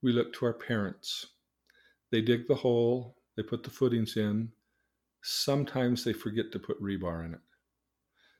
we 0.02 0.12
look 0.12 0.32
to 0.34 0.46
our 0.46 0.54
parents. 0.54 1.26
They 2.10 2.22
dig 2.22 2.48
the 2.48 2.54
hole, 2.54 3.16
they 3.36 3.42
put 3.42 3.62
the 3.62 3.70
footings 3.70 4.16
in. 4.16 4.52
Sometimes 5.22 6.02
they 6.04 6.12
forget 6.12 6.50
to 6.52 6.58
put 6.58 6.80
rebar 6.82 7.24
in 7.26 7.34
it. 7.34 7.40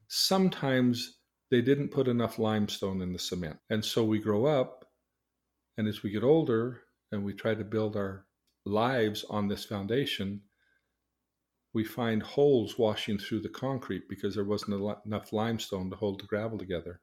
Sometimes 0.09 1.19
they 1.51 1.61
didn't 1.61 1.91
put 1.91 2.09
enough 2.09 2.39
limestone 2.39 3.01
in 3.03 3.13
the 3.13 3.19
cement. 3.19 3.59
And 3.71 3.85
so 3.85 4.05
we 4.05 4.19
grow 4.19 4.47
up, 4.47 4.85
and 5.77 5.87
as 5.87 6.03
we 6.03 6.11
get 6.11 6.25
older 6.25 6.83
and 7.13 7.25
we 7.25 7.33
try 7.33 7.55
to 7.55 7.65
build 7.65 7.97
our 7.97 8.27
lives 8.65 9.25
on 9.31 9.49
this 9.49 9.65
foundation, 9.65 10.43
we 11.75 11.85
find 11.85 12.23
holes 12.23 12.79
washing 12.79 13.19
through 13.19 13.41
the 13.41 13.49
concrete 13.49 14.09
because 14.09 14.35
there 14.35 14.45
wasn't 14.45 14.83
enough 15.07 15.33
limestone 15.33 15.91
to 15.91 15.97
hold 15.97 16.21
the 16.21 16.27
gravel 16.27 16.59
together. 16.59 17.01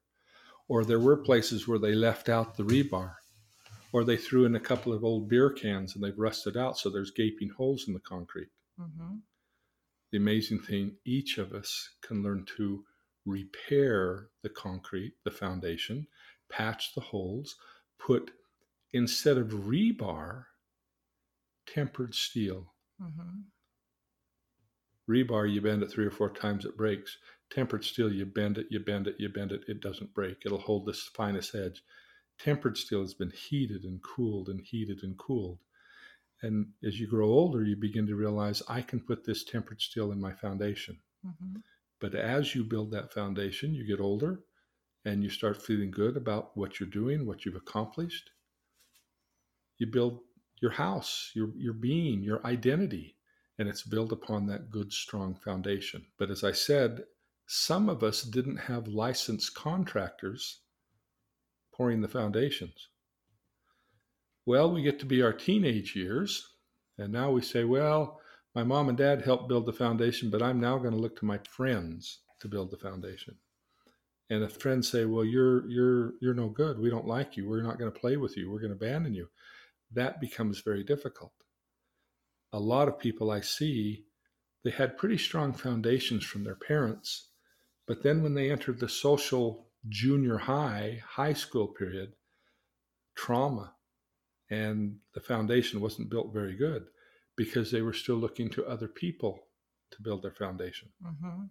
Or 0.67 0.83
there 0.83 0.99
were 0.99 1.17
places 1.17 1.67
where 1.67 1.79
they 1.79 1.93
left 1.93 2.27
out 2.27 2.57
the 2.57 2.63
rebar, 2.63 3.13
or 3.91 4.03
they 4.03 4.17
threw 4.17 4.45
in 4.45 4.55
a 4.55 4.59
couple 4.59 4.93
of 4.93 5.03
old 5.03 5.29
beer 5.29 5.51
cans 5.51 5.93
and 5.95 6.03
they've 6.03 6.17
rusted 6.17 6.57
out, 6.57 6.77
so 6.77 6.89
there's 6.89 7.11
gaping 7.11 7.49
holes 7.49 7.87
in 7.87 7.93
the 7.93 7.99
concrete. 7.99 8.49
Mhm. 8.79 9.21
The 10.11 10.17
amazing 10.17 10.61
thing, 10.61 10.97
each 11.05 11.37
of 11.37 11.53
us 11.53 11.95
can 12.01 12.23
learn 12.23 12.45
to 12.57 12.85
repair 13.25 14.29
the 14.41 14.49
concrete, 14.49 15.15
the 15.23 15.31
foundation, 15.31 16.07
patch 16.49 16.93
the 16.95 17.01
holes, 17.01 17.55
put 17.99 18.31
instead 18.93 19.37
of 19.37 19.49
rebar, 19.49 20.45
tempered 21.67 22.15
steel. 22.15 22.73
Mhm. 22.99 23.51
Rebar, 25.09 25.51
you 25.51 25.61
bend 25.61 25.81
it 25.81 25.89
three 25.89 26.05
or 26.05 26.11
four 26.11 26.29
times, 26.31 26.63
it 26.63 26.77
breaks. 26.77 27.17
Tempered 27.49 27.83
steel, 27.83 28.13
you 28.13 28.25
bend 28.25 28.59
it, 28.59 28.67
you 28.69 28.79
bend 28.79 29.07
it, 29.07 29.15
you 29.19 29.29
bend 29.29 29.51
it, 29.51 29.63
it 29.67 29.79
doesn't 29.81 30.13
break. 30.13 30.45
It'll 30.45 30.59
hold 30.59 30.85
this 30.85 31.03
finest 31.07 31.55
edge. 31.55 31.83
Tempered 32.37 32.77
steel 32.77 33.01
has 33.01 33.13
been 33.15 33.31
heated 33.31 33.83
and 33.83 34.01
cooled 34.03 34.49
and 34.49 34.61
heated 34.61 35.03
and 35.03 35.17
cooled. 35.17 35.59
And 36.41 36.73
as 36.83 36.99
you 36.99 37.07
grow 37.07 37.29
older, 37.29 37.63
you 37.63 37.75
begin 37.75 38.07
to 38.07 38.15
realize 38.15 38.61
I 38.67 38.81
can 38.81 39.01
put 39.01 39.23
this 39.25 39.43
tempered 39.43 39.81
steel 39.81 40.11
in 40.11 40.21
my 40.21 40.33
foundation. 40.33 41.01
Mhm. 41.23 41.63
But 41.99 42.13
as 42.13 42.53
you 42.53 42.63
build 42.63 42.91
that 42.91 43.13
foundation, 43.13 43.73
you 43.73 43.85
get 43.85 43.99
older 43.99 44.41
and 45.05 45.23
you 45.23 45.29
start 45.29 45.61
feeling 45.61 45.91
good 45.91 46.17
about 46.17 46.55
what 46.57 46.79
you're 46.79 46.89
doing, 46.89 47.25
what 47.25 47.45
you've 47.45 47.55
accomplished. 47.55 48.29
You 49.77 49.87
build 49.87 50.19
your 50.61 50.71
house, 50.71 51.31
your, 51.35 51.49
your 51.55 51.73
being, 51.73 52.23
your 52.23 52.45
identity, 52.45 53.15
and 53.57 53.67
it's 53.67 53.83
built 53.83 54.11
upon 54.11 54.47
that 54.47 54.69
good, 54.69 54.91
strong 54.91 55.35
foundation. 55.35 56.05
But 56.17 56.31
as 56.31 56.43
I 56.43 56.51
said, 56.51 57.03
some 57.47 57.89
of 57.89 58.03
us 58.03 58.23
didn't 58.23 58.57
have 58.57 58.87
licensed 58.87 59.53
contractors 59.53 60.61
pouring 61.73 62.01
the 62.01 62.07
foundations. 62.07 62.89
Well, 64.45 64.71
we 64.71 64.81
get 64.81 64.99
to 64.99 65.05
be 65.05 65.21
our 65.21 65.33
teenage 65.33 65.95
years, 65.95 66.47
and 66.97 67.11
now 67.11 67.31
we 67.31 67.41
say, 67.41 67.63
well, 67.63 68.19
my 68.55 68.63
mom 68.63 68.87
and 68.87 68.97
dad 68.97 69.21
helped 69.21 69.49
build 69.49 69.65
the 69.65 69.73
foundation, 69.73 70.29
but 70.29 70.41
I'm 70.41 70.61
now 70.61 70.77
going 70.77 70.93
to 70.93 70.99
look 70.99 71.19
to 71.19 71.25
my 71.25 71.39
friends 71.39 72.21
to 72.39 72.47
build 72.47 72.71
the 72.71 72.77
foundation. 72.77 73.35
And 74.29 74.43
if 74.43 74.53
friends 74.53 74.89
say, 74.89 75.05
"Well, 75.05 75.25
you're 75.25 75.69
you're 75.69 76.13
you're 76.21 76.33
no 76.33 76.49
good. 76.49 76.79
We 76.79 76.89
don't 76.89 77.05
like 77.05 77.37
you. 77.37 77.47
We're 77.47 77.61
not 77.61 77.77
going 77.77 77.91
to 77.91 77.99
play 77.99 78.17
with 78.17 78.37
you. 78.37 78.49
We're 78.49 78.61
going 78.61 78.75
to 78.75 78.85
abandon 78.85 79.13
you," 79.13 79.29
that 79.91 80.21
becomes 80.21 80.61
very 80.61 80.83
difficult. 80.83 81.33
A 82.53 82.59
lot 82.59 82.87
of 82.87 82.97
people 82.97 83.29
I 83.29 83.41
see, 83.41 84.05
they 84.63 84.71
had 84.71 84.97
pretty 84.97 85.17
strong 85.17 85.53
foundations 85.53 86.23
from 86.23 86.43
their 86.43 86.55
parents, 86.55 87.29
but 87.85 88.01
then 88.01 88.23
when 88.23 88.33
they 88.33 88.49
entered 88.49 88.79
the 88.79 88.89
social 88.89 89.67
junior 89.89 90.37
high, 90.37 91.03
high 91.05 91.33
school 91.33 91.67
period, 91.67 92.13
trauma, 93.15 93.75
and 94.49 94.97
the 95.13 95.19
foundation 95.19 95.81
wasn't 95.81 96.09
built 96.09 96.33
very 96.33 96.55
good 96.55 96.87
because 97.35 97.71
they 97.71 97.81
were 97.81 97.93
still 97.93 98.15
looking 98.15 98.49
to 98.49 98.65
other 98.65 98.87
people 98.87 99.47
to 99.91 100.01
build 100.01 100.21
their 100.23 100.31
foundation. 100.31 100.91
Mhm. 101.01 101.49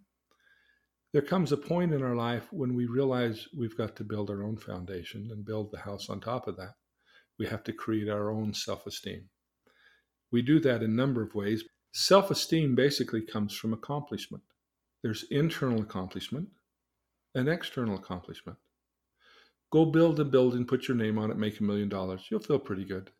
There 1.12 1.22
comes 1.22 1.52
a 1.52 1.56
point 1.56 1.92
in 1.92 2.02
our 2.02 2.16
life 2.16 2.52
when 2.52 2.74
we 2.74 2.86
realize 2.86 3.46
we've 3.56 3.76
got 3.76 3.94
to 3.96 4.04
build 4.04 4.30
our 4.30 4.42
own 4.42 4.56
foundation 4.56 5.30
and 5.30 5.44
build 5.44 5.70
the 5.70 5.78
house 5.78 6.08
on 6.08 6.20
top 6.20 6.48
of 6.48 6.56
that. 6.56 6.74
We 7.38 7.46
have 7.46 7.62
to 7.64 7.72
create 7.72 8.08
our 8.08 8.30
own 8.30 8.52
self 8.54 8.86
esteem. 8.86 9.28
We 10.30 10.42
do 10.42 10.58
that 10.60 10.82
in 10.82 10.90
a 10.90 10.94
number 10.94 11.22
of 11.22 11.34
ways. 11.34 11.64
Self 11.92 12.30
esteem 12.30 12.74
basically 12.74 13.22
comes 13.22 13.54
from 13.54 13.72
accomplishment. 13.72 14.42
There's 15.02 15.24
internal 15.24 15.82
accomplishment 15.82 16.48
and 17.34 17.48
external 17.48 17.96
accomplishment. 17.96 18.58
Go 19.70 19.84
build 19.84 20.18
a 20.18 20.24
building, 20.24 20.66
put 20.66 20.88
your 20.88 20.96
name 20.96 21.18
on 21.18 21.30
it, 21.30 21.36
make 21.36 21.60
a 21.60 21.64
million 21.64 21.88
dollars. 21.88 22.26
You'll 22.30 22.40
feel 22.40 22.58
pretty 22.58 22.84
good. 22.84 23.12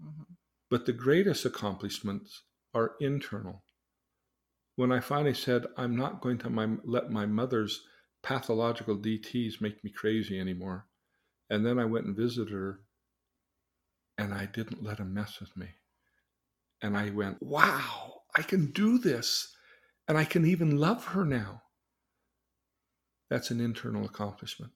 Mhm. 0.00 0.36
But 0.70 0.86
the 0.86 0.92
greatest 0.92 1.44
accomplishments 1.44 2.42
are 2.74 2.92
internal. 3.00 3.64
When 4.76 4.92
I 4.92 5.00
finally 5.00 5.34
said, 5.34 5.66
I'm 5.76 5.96
not 5.96 6.20
going 6.20 6.38
to 6.38 6.50
my, 6.50 6.68
let 6.84 7.10
my 7.10 7.26
mother's 7.26 7.82
pathological 8.22 8.96
DTs 8.96 9.60
make 9.60 9.82
me 9.82 9.90
crazy 9.90 10.38
anymore. 10.38 10.86
And 11.50 11.66
then 11.66 11.78
I 11.78 11.84
went 11.84 12.06
and 12.06 12.16
visited 12.16 12.52
her 12.52 12.80
and 14.16 14.32
I 14.32 14.46
didn't 14.46 14.82
let 14.82 14.98
him 14.98 15.12
mess 15.12 15.40
with 15.40 15.56
me. 15.56 15.68
And 16.82 16.96
I 16.96 17.10
went, 17.10 17.42
wow, 17.42 18.20
I 18.36 18.42
can 18.42 18.70
do 18.70 18.98
this. 18.98 19.54
And 20.06 20.16
I 20.16 20.24
can 20.24 20.46
even 20.46 20.76
love 20.76 21.04
her 21.06 21.24
now. 21.24 21.62
That's 23.28 23.50
an 23.50 23.60
internal 23.60 24.04
accomplishment. 24.04 24.72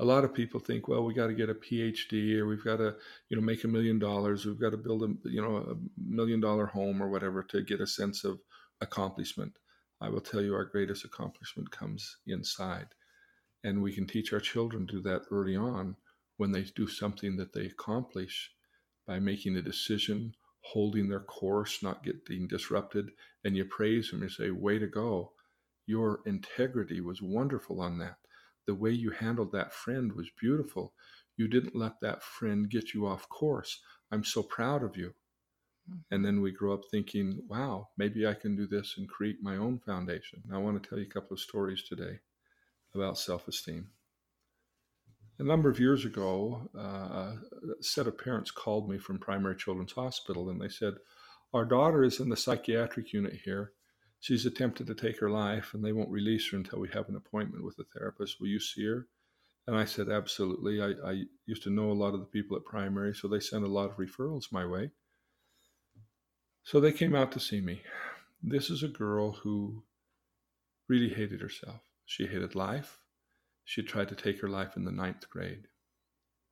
A 0.00 0.04
lot 0.04 0.24
of 0.24 0.34
people 0.34 0.58
think, 0.58 0.88
well, 0.88 1.04
we 1.04 1.14
got 1.14 1.28
to 1.28 1.34
get 1.34 1.50
a 1.50 1.54
PhD 1.54 2.36
or 2.38 2.46
we've 2.46 2.64
got 2.64 2.78
to, 2.78 2.96
you 3.28 3.36
know, 3.36 3.42
make 3.42 3.64
a 3.64 3.68
million 3.68 3.98
dollars. 3.98 4.44
We've 4.44 4.60
got 4.60 4.70
to 4.70 4.76
build 4.76 5.02
a, 5.04 5.14
you 5.28 5.40
know, 5.40 5.56
a 5.56 5.76
million 5.96 6.40
dollar 6.40 6.66
home 6.66 7.02
or 7.02 7.08
whatever 7.08 7.42
to 7.44 7.62
get 7.62 7.80
a 7.80 7.86
sense 7.86 8.24
of 8.24 8.40
accomplishment. 8.80 9.52
I 10.00 10.08
will 10.08 10.20
tell 10.20 10.42
you 10.42 10.54
our 10.54 10.64
greatest 10.64 11.04
accomplishment 11.04 11.70
comes 11.70 12.16
inside. 12.26 12.88
And 13.64 13.82
we 13.82 13.94
can 13.94 14.06
teach 14.06 14.32
our 14.32 14.40
children 14.40 14.86
to 14.88 14.94
do 14.94 15.02
that 15.02 15.22
early 15.30 15.56
on 15.56 15.96
when 16.36 16.52
they 16.52 16.62
do 16.62 16.86
something 16.88 17.36
that 17.36 17.52
they 17.52 17.66
accomplish 17.66 18.50
by 19.06 19.18
making 19.20 19.56
a 19.56 19.62
decision, 19.62 20.34
holding 20.60 21.08
their 21.08 21.20
course, 21.20 21.82
not 21.82 22.02
getting 22.04 22.48
disrupted, 22.48 23.10
and 23.44 23.56
you 23.56 23.64
praise 23.64 24.10
them 24.10 24.22
you 24.22 24.28
say, 24.28 24.50
Way 24.50 24.78
to 24.78 24.86
go. 24.86 25.32
Your 25.86 26.20
integrity 26.26 27.00
was 27.00 27.22
wonderful 27.22 27.80
on 27.80 27.98
that. 27.98 28.16
The 28.66 28.74
way 28.74 28.90
you 28.90 29.10
handled 29.10 29.52
that 29.52 29.72
friend 29.72 30.12
was 30.12 30.30
beautiful. 30.40 30.92
You 31.36 31.48
didn't 31.48 31.76
let 31.76 32.00
that 32.00 32.22
friend 32.22 32.70
get 32.70 32.94
you 32.94 33.06
off 33.06 33.28
course. 33.28 33.80
I'm 34.10 34.24
so 34.24 34.42
proud 34.42 34.82
of 34.82 34.96
you. 34.96 35.14
And 36.10 36.24
then 36.24 36.40
we 36.40 36.50
grow 36.50 36.72
up 36.72 36.84
thinking, 36.90 37.42
wow, 37.48 37.88
maybe 37.98 38.26
I 38.26 38.34
can 38.34 38.56
do 38.56 38.66
this 38.66 38.94
and 38.96 39.08
create 39.08 39.42
my 39.42 39.56
own 39.56 39.78
foundation. 39.80 40.42
I 40.52 40.58
want 40.58 40.82
to 40.82 40.88
tell 40.88 40.98
you 40.98 41.04
a 41.04 41.12
couple 41.12 41.34
of 41.34 41.40
stories 41.40 41.82
today 41.82 42.20
about 42.94 43.18
self 43.18 43.48
esteem. 43.48 43.88
A 45.38 45.42
number 45.42 45.68
of 45.68 45.80
years 45.80 46.04
ago, 46.04 46.70
uh, 46.78 46.80
a 46.80 47.38
set 47.80 48.06
of 48.06 48.16
parents 48.16 48.50
called 48.50 48.88
me 48.88 48.98
from 48.98 49.18
Primary 49.18 49.56
Children's 49.56 49.92
Hospital 49.92 50.48
and 50.48 50.60
they 50.60 50.68
said, 50.68 50.94
Our 51.52 51.64
daughter 51.64 52.04
is 52.04 52.20
in 52.20 52.28
the 52.28 52.36
psychiatric 52.36 53.12
unit 53.12 53.40
here. 53.44 53.72
She's 54.24 54.46
attempted 54.46 54.86
to 54.86 54.94
take 54.94 55.20
her 55.20 55.28
life 55.28 55.74
and 55.74 55.84
they 55.84 55.92
won't 55.92 56.08
release 56.08 56.50
her 56.50 56.56
until 56.56 56.80
we 56.80 56.88
have 56.94 57.10
an 57.10 57.16
appointment 57.16 57.62
with 57.62 57.78
a 57.78 57.84
therapist. 57.84 58.40
Will 58.40 58.46
you 58.46 58.58
see 58.58 58.86
her? 58.86 59.06
And 59.66 59.76
I 59.76 59.84
said, 59.84 60.08
Absolutely. 60.08 60.80
I, 60.80 60.94
I 61.06 61.24
used 61.44 61.62
to 61.64 61.70
know 61.70 61.90
a 61.90 61.92
lot 61.92 62.14
of 62.14 62.20
the 62.20 62.26
people 62.26 62.56
at 62.56 62.64
primary, 62.64 63.14
so 63.14 63.28
they 63.28 63.38
sent 63.38 63.64
a 63.64 63.68
lot 63.68 63.90
of 63.90 63.98
referrals 63.98 64.50
my 64.50 64.64
way. 64.64 64.92
So 66.62 66.80
they 66.80 66.90
came 66.90 67.14
out 67.14 67.32
to 67.32 67.38
see 67.38 67.60
me. 67.60 67.82
This 68.42 68.70
is 68.70 68.82
a 68.82 68.88
girl 68.88 69.32
who 69.32 69.82
really 70.88 71.10
hated 71.10 71.42
herself. 71.42 71.82
She 72.06 72.26
hated 72.26 72.54
life. 72.54 73.00
She 73.66 73.82
tried 73.82 74.08
to 74.08 74.14
take 74.14 74.40
her 74.40 74.48
life 74.48 74.74
in 74.78 74.86
the 74.86 74.90
ninth 74.90 75.28
grade. 75.28 75.66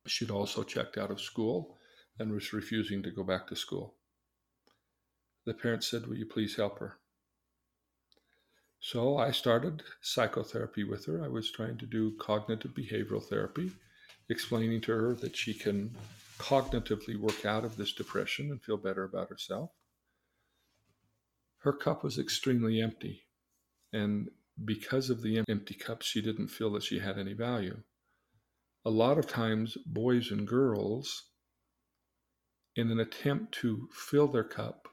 She'd 0.05 0.29
also 0.29 0.61
checked 0.61 0.99
out 0.99 1.09
of 1.09 1.19
school 1.19 1.79
and 2.19 2.31
was 2.31 2.53
refusing 2.53 3.01
to 3.01 3.09
go 3.09 3.23
back 3.23 3.47
to 3.47 3.55
school. 3.55 3.95
The 5.47 5.55
parents 5.55 5.87
said, 5.87 6.05
Will 6.05 6.17
you 6.17 6.27
please 6.27 6.55
help 6.55 6.77
her? 6.77 6.99
So 8.85 9.17
I 9.17 9.31
started 9.31 9.81
psychotherapy 10.01 10.83
with 10.83 11.05
her. 11.05 11.23
I 11.23 11.29
was 11.29 11.49
trying 11.49 11.77
to 11.77 11.85
do 11.85 12.17
cognitive 12.19 12.71
behavioral 12.71 13.23
therapy, 13.23 13.71
explaining 14.29 14.81
to 14.81 14.91
her 14.91 15.13
that 15.15 15.37
she 15.37 15.53
can 15.53 15.95
cognitively 16.37 17.17
work 17.17 17.45
out 17.45 17.63
of 17.63 17.77
this 17.77 17.93
depression 17.93 18.51
and 18.51 18.61
feel 18.61 18.75
better 18.75 19.05
about 19.05 19.29
herself. 19.29 19.69
Her 21.59 21.71
cup 21.71 22.03
was 22.03 22.19
extremely 22.19 22.81
empty, 22.81 23.23
and 23.93 24.27
because 24.65 25.09
of 25.09 25.21
the 25.21 25.41
empty 25.47 25.75
cup, 25.75 26.01
she 26.01 26.21
didn't 26.21 26.49
feel 26.49 26.73
that 26.73 26.83
she 26.83 26.99
had 26.99 27.17
any 27.17 27.33
value. 27.33 27.83
A 28.83 28.89
lot 28.89 29.17
of 29.17 29.27
times, 29.27 29.77
boys 29.85 30.29
and 30.29 30.45
girls, 30.45 31.29
in 32.75 32.91
an 32.91 32.99
attempt 32.99 33.53
to 33.61 33.87
fill 33.93 34.27
their 34.27 34.43
cup, 34.43 34.89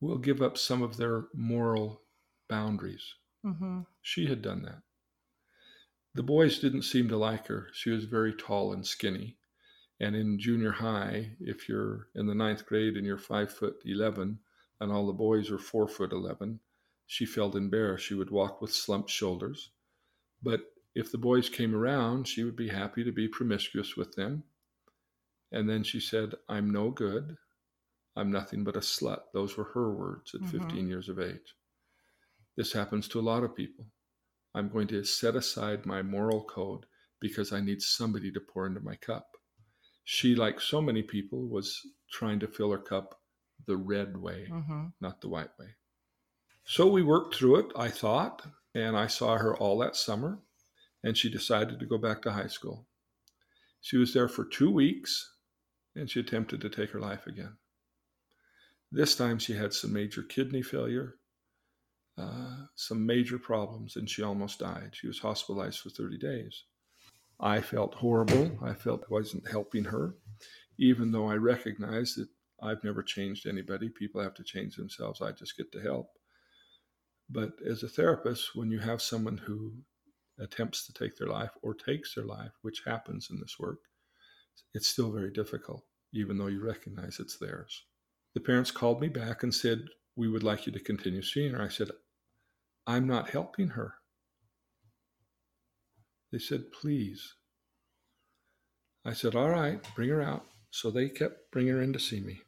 will 0.00 0.18
give 0.18 0.42
up 0.42 0.58
some 0.58 0.82
of 0.82 0.96
their 0.96 1.26
moral 1.32 2.02
boundaries. 2.48 3.14
Mm-hmm. 3.44 3.80
She 4.02 4.26
had 4.26 4.42
done 4.42 4.62
that. 4.62 4.82
The 6.14 6.22
boys 6.22 6.58
didn't 6.58 6.82
seem 6.82 7.08
to 7.08 7.16
like 7.16 7.46
her. 7.48 7.68
She 7.72 7.90
was 7.90 8.04
very 8.04 8.32
tall 8.32 8.72
and 8.72 8.86
skinny. 8.86 9.36
And 10.00 10.16
in 10.16 10.38
junior 10.38 10.72
high, 10.72 11.32
if 11.40 11.68
you're 11.68 12.08
in 12.14 12.26
the 12.26 12.34
ninth 12.34 12.66
grade 12.66 12.96
and 12.96 13.06
you're 13.06 13.18
five 13.18 13.52
foot 13.52 13.76
11, 13.84 14.38
and 14.80 14.92
all 14.92 15.06
the 15.06 15.12
boys 15.12 15.50
are 15.50 15.58
four 15.58 15.88
foot 15.88 16.12
11, 16.12 16.60
she 17.06 17.24
felt 17.24 17.54
embarrassed. 17.54 18.06
She 18.06 18.14
would 18.14 18.30
walk 18.30 18.60
with 18.60 18.72
slumped 18.72 19.10
shoulders. 19.10 19.70
But 20.42 20.60
if 20.94 21.12
the 21.12 21.18
boys 21.18 21.48
came 21.48 21.74
around, 21.74 22.26
she 22.26 22.44
would 22.44 22.56
be 22.56 22.68
happy 22.68 23.04
to 23.04 23.12
be 23.12 23.28
promiscuous 23.28 23.96
with 23.96 24.14
them. 24.14 24.44
And 25.52 25.68
then 25.68 25.82
she 25.82 26.00
said, 26.00 26.34
I'm 26.48 26.70
no 26.70 26.90
good. 26.90 27.36
I'm 28.16 28.30
nothing 28.30 28.64
but 28.64 28.76
a 28.76 28.80
slut. 28.80 29.20
Those 29.32 29.56
were 29.56 29.64
her 29.74 29.92
words 29.92 30.34
at 30.34 30.40
mm-hmm. 30.40 30.58
15 30.58 30.88
years 30.88 31.08
of 31.08 31.20
age. 31.20 31.54
This 32.56 32.72
happens 32.72 33.08
to 33.08 33.20
a 33.20 33.22
lot 33.22 33.44
of 33.44 33.54
people. 33.54 33.86
I'm 34.54 34.68
going 34.68 34.88
to 34.88 35.04
set 35.04 35.36
aside 35.36 35.84
my 35.84 36.02
moral 36.02 36.44
code 36.44 36.86
because 37.20 37.52
I 37.52 37.60
need 37.60 37.82
somebody 37.82 38.32
to 38.32 38.40
pour 38.40 38.66
into 38.66 38.80
my 38.80 38.96
cup. 38.96 39.36
She, 40.04 40.34
like 40.34 40.60
so 40.60 40.80
many 40.80 41.02
people, 41.02 41.48
was 41.48 41.80
trying 42.10 42.40
to 42.40 42.48
fill 42.48 42.70
her 42.70 42.78
cup 42.78 43.20
the 43.66 43.76
red 43.76 44.16
way, 44.16 44.48
mm-hmm. 44.50 44.86
not 45.00 45.20
the 45.20 45.28
white 45.28 45.50
way. 45.58 45.66
So 46.64 46.86
we 46.86 47.02
worked 47.02 47.34
through 47.34 47.56
it, 47.56 47.66
I 47.76 47.88
thought, 47.88 48.46
and 48.74 48.96
I 48.96 49.06
saw 49.06 49.36
her 49.36 49.56
all 49.56 49.78
that 49.78 49.96
summer, 49.96 50.38
and 51.04 51.16
she 51.16 51.30
decided 51.30 51.78
to 51.78 51.86
go 51.86 51.98
back 51.98 52.22
to 52.22 52.32
high 52.32 52.48
school. 52.48 52.86
She 53.80 53.96
was 53.96 54.14
there 54.14 54.28
for 54.28 54.44
two 54.44 54.70
weeks, 54.70 55.34
and 55.94 56.10
she 56.10 56.20
attempted 56.20 56.60
to 56.60 56.68
take 56.68 56.90
her 56.90 57.00
life 57.00 57.26
again. 57.26 57.56
This 58.90 59.14
time 59.16 59.38
she 59.38 59.54
had 59.54 59.72
some 59.72 59.92
major 59.92 60.22
kidney 60.22 60.62
failure, 60.62 61.16
uh, 62.18 62.66
some 62.74 63.04
major 63.04 63.38
problems, 63.38 63.96
and 63.96 64.08
she 64.08 64.22
almost 64.22 64.60
died. 64.60 64.90
She 64.92 65.06
was 65.06 65.18
hospitalized 65.18 65.80
for 65.80 65.90
30 65.90 66.18
days. 66.18 66.64
I 67.38 67.60
felt 67.60 67.94
horrible. 67.94 68.58
I 68.62 68.72
felt 68.72 69.02
I 69.02 69.12
wasn't 69.12 69.50
helping 69.50 69.84
her, 69.84 70.14
even 70.78 71.12
though 71.12 71.28
I 71.28 71.34
recognized 71.34 72.18
that 72.18 72.28
I've 72.62 72.82
never 72.82 73.02
changed 73.02 73.46
anybody. 73.46 73.90
People 73.90 74.22
have 74.22 74.34
to 74.34 74.44
change 74.44 74.76
themselves. 74.76 75.20
I 75.20 75.32
just 75.32 75.56
get 75.56 75.70
to 75.72 75.80
help. 75.80 76.08
But 77.28 77.52
as 77.68 77.82
a 77.82 77.88
therapist, 77.88 78.54
when 78.54 78.70
you 78.70 78.78
have 78.78 79.02
someone 79.02 79.36
who 79.36 79.72
attempts 80.38 80.86
to 80.86 80.92
take 80.92 81.16
their 81.16 81.28
life 81.28 81.50
or 81.62 81.74
takes 81.74 82.14
their 82.14 82.24
life, 82.24 82.52
which 82.62 82.82
happens 82.86 83.28
in 83.30 83.40
this 83.40 83.56
work, 83.58 83.80
it's 84.72 84.88
still 84.88 85.10
very 85.10 85.30
difficult, 85.30 85.84
even 86.14 86.38
though 86.38 86.46
you 86.46 86.64
recognize 86.64 87.18
it's 87.18 87.38
theirs. 87.38 87.84
The 88.34 88.40
parents 88.40 88.70
called 88.70 89.00
me 89.00 89.08
back 89.08 89.42
and 89.42 89.54
said, 89.54 89.84
We 90.14 90.28
would 90.28 90.42
like 90.42 90.66
you 90.66 90.72
to 90.72 90.80
continue 90.80 91.22
seeing 91.22 91.52
her. 91.52 91.62
I 91.62 91.68
said, 91.68 91.90
I'm 92.86 93.06
not 93.06 93.30
helping 93.30 93.68
her. 93.68 93.94
They 96.32 96.38
said, 96.38 96.72
Please. 96.72 97.34
I 99.04 99.12
said, 99.12 99.34
All 99.34 99.50
right, 99.50 99.80
bring 99.94 100.10
her 100.10 100.22
out. 100.22 100.44
So 100.70 100.90
they 100.90 101.08
kept 101.08 101.50
bringing 101.52 101.74
her 101.74 101.82
in 101.82 101.92
to 101.92 101.98
see 101.98 102.20
me. 102.20 102.40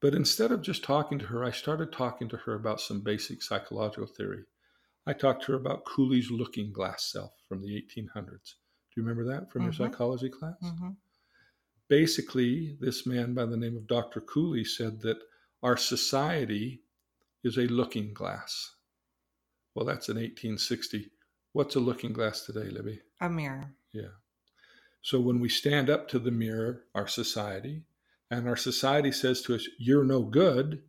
But 0.00 0.14
instead 0.14 0.52
of 0.52 0.62
just 0.62 0.84
talking 0.84 1.18
to 1.18 1.26
her, 1.26 1.44
I 1.44 1.50
started 1.50 1.92
talking 1.92 2.28
to 2.28 2.36
her 2.38 2.54
about 2.54 2.80
some 2.80 3.00
basic 3.00 3.42
psychological 3.42 4.06
theory. 4.06 4.44
I 5.06 5.12
talked 5.12 5.44
to 5.44 5.52
her 5.52 5.58
about 5.58 5.84
Cooley's 5.84 6.30
looking 6.30 6.72
glass 6.72 7.10
self 7.12 7.32
from 7.48 7.62
the 7.62 7.68
1800s. 7.68 8.26
Do 8.94 9.00
you 9.00 9.02
remember 9.02 9.24
that 9.32 9.50
from 9.50 9.62
mm-hmm. 9.62 9.80
your 9.80 9.90
psychology 9.90 10.28
class? 10.28 10.56
Mm-hmm. 10.62 10.90
Basically, 11.88 12.76
this 12.80 13.06
man 13.06 13.34
by 13.34 13.44
the 13.44 13.56
name 13.56 13.76
of 13.76 13.86
Dr. 13.86 14.20
Cooley 14.20 14.64
said 14.64 15.00
that 15.02 15.18
our 15.62 15.76
society 15.76 16.82
is 17.42 17.58
a 17.58 17.62
looking 17.62 18.14
glass. 18.14 18.74
Well, 19.74 19.84
that's 19.84 20.08
in 20.08 20.16
1860. 20.16 21.10
What's 21.52 21.76
a 21.76 21.80
looking 21.80 22.12
glass 22.12 22.42
today, 22.42 22.70
Libby? 22.70 23.00
A 23.20 23.28
mirror. 23.28 23.70
Yeah. 23.92 24.14
So 25.02 25.20
when 25.20 25.40
we 25.40 25.48
stand 25.48 25.90
up 25.90 26.08
to 26.08 26.18
the 26.18 26.30
mirror, 26.30 26.84
our 26.94 27.06
society, 27.06 27.82
and 28.30 28.48
our 28.48 28.56
society 28.56 29.12
says 29.12 29.42
to 29.42 29.54
us, 29.54 29.66
You're 29.78 30.04
no 30.04 30.22
good, 30.22 30.82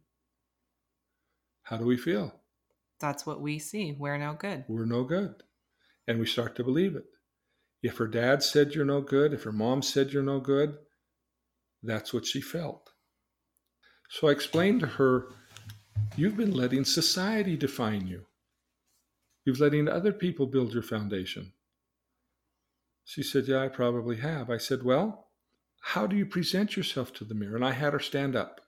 how 1.63 1.77
do 1.77 1.85
we 1.85 1.97
feel? 1.97 2.33
That's 2.99 3.25
what 3.25 3.41
we 3.41 3.59
see. 3.59 3.95
We're 3.97 4.17
no 4.17 4.33
good. 4.33 4.65
We're 4.67 4.85
no 4.85 5.03
good. 5.03 5.43
And 6.07 6.19
we 6.19 6.25
start 6.25 6.55
to 6.55 6.63
believe 6.63 6.95
it. 6.95 7.05
If 7.83 7.97
her 7.97 8.07
dad 8.07 8.41
said 8.41 8.73
you're 8.73 8.85
no 8.85 9.01
good, 9.01 9.33
if 9.33 9.43
her 9.43 9.51
mom 9.51 9.81
said 9.81 10.11
you're 10.11 10.23
no 10.23 10.39
good, 10.39 10.77
that's 11.83 12.13
what 12.13 12.25
she 12.25 12.41
felt. 12.41 12.91
So 14.09 14.27
I 14.27 14.31
explained 14.31 14.79
to 14.81 14.87
her, 14.87 15.27
You've 16.15 16.37
been 16.37 16.53
letting 16.53 16.85
society 16.85 17.57
define 17.57 18.07
you. 18.07 18.25
You've 19.45 19.59
letting 19.59 19.87
other 19.87 20.11
people 20.11 20.47
build 20.47 20.73
your 20.73 20.83
foundation. 20.83 21.53
She 23.03 23.21
said, 23.21 23.47
Yeah, 23.47 23.61
I 23.63 23.67
probably 23.67 24.17
have. 24.17 24.49
I 24.49 24.57
said, 24.57 24.83
Well, 24.83 25.27
how 25.79 26.07
do 26.07 26.15
you 26.15 26.25
present 26.25 26.75
yourself 26.75 27.13
to 27.13 27.23
the 27.23 27.35
mirror? 27.35 27.55
And 27.55 27.63
I 27.63 27.71
had 27.71 27.93
her 27.93 27.99
stand 27.99 28.35
up. 28.35 28.61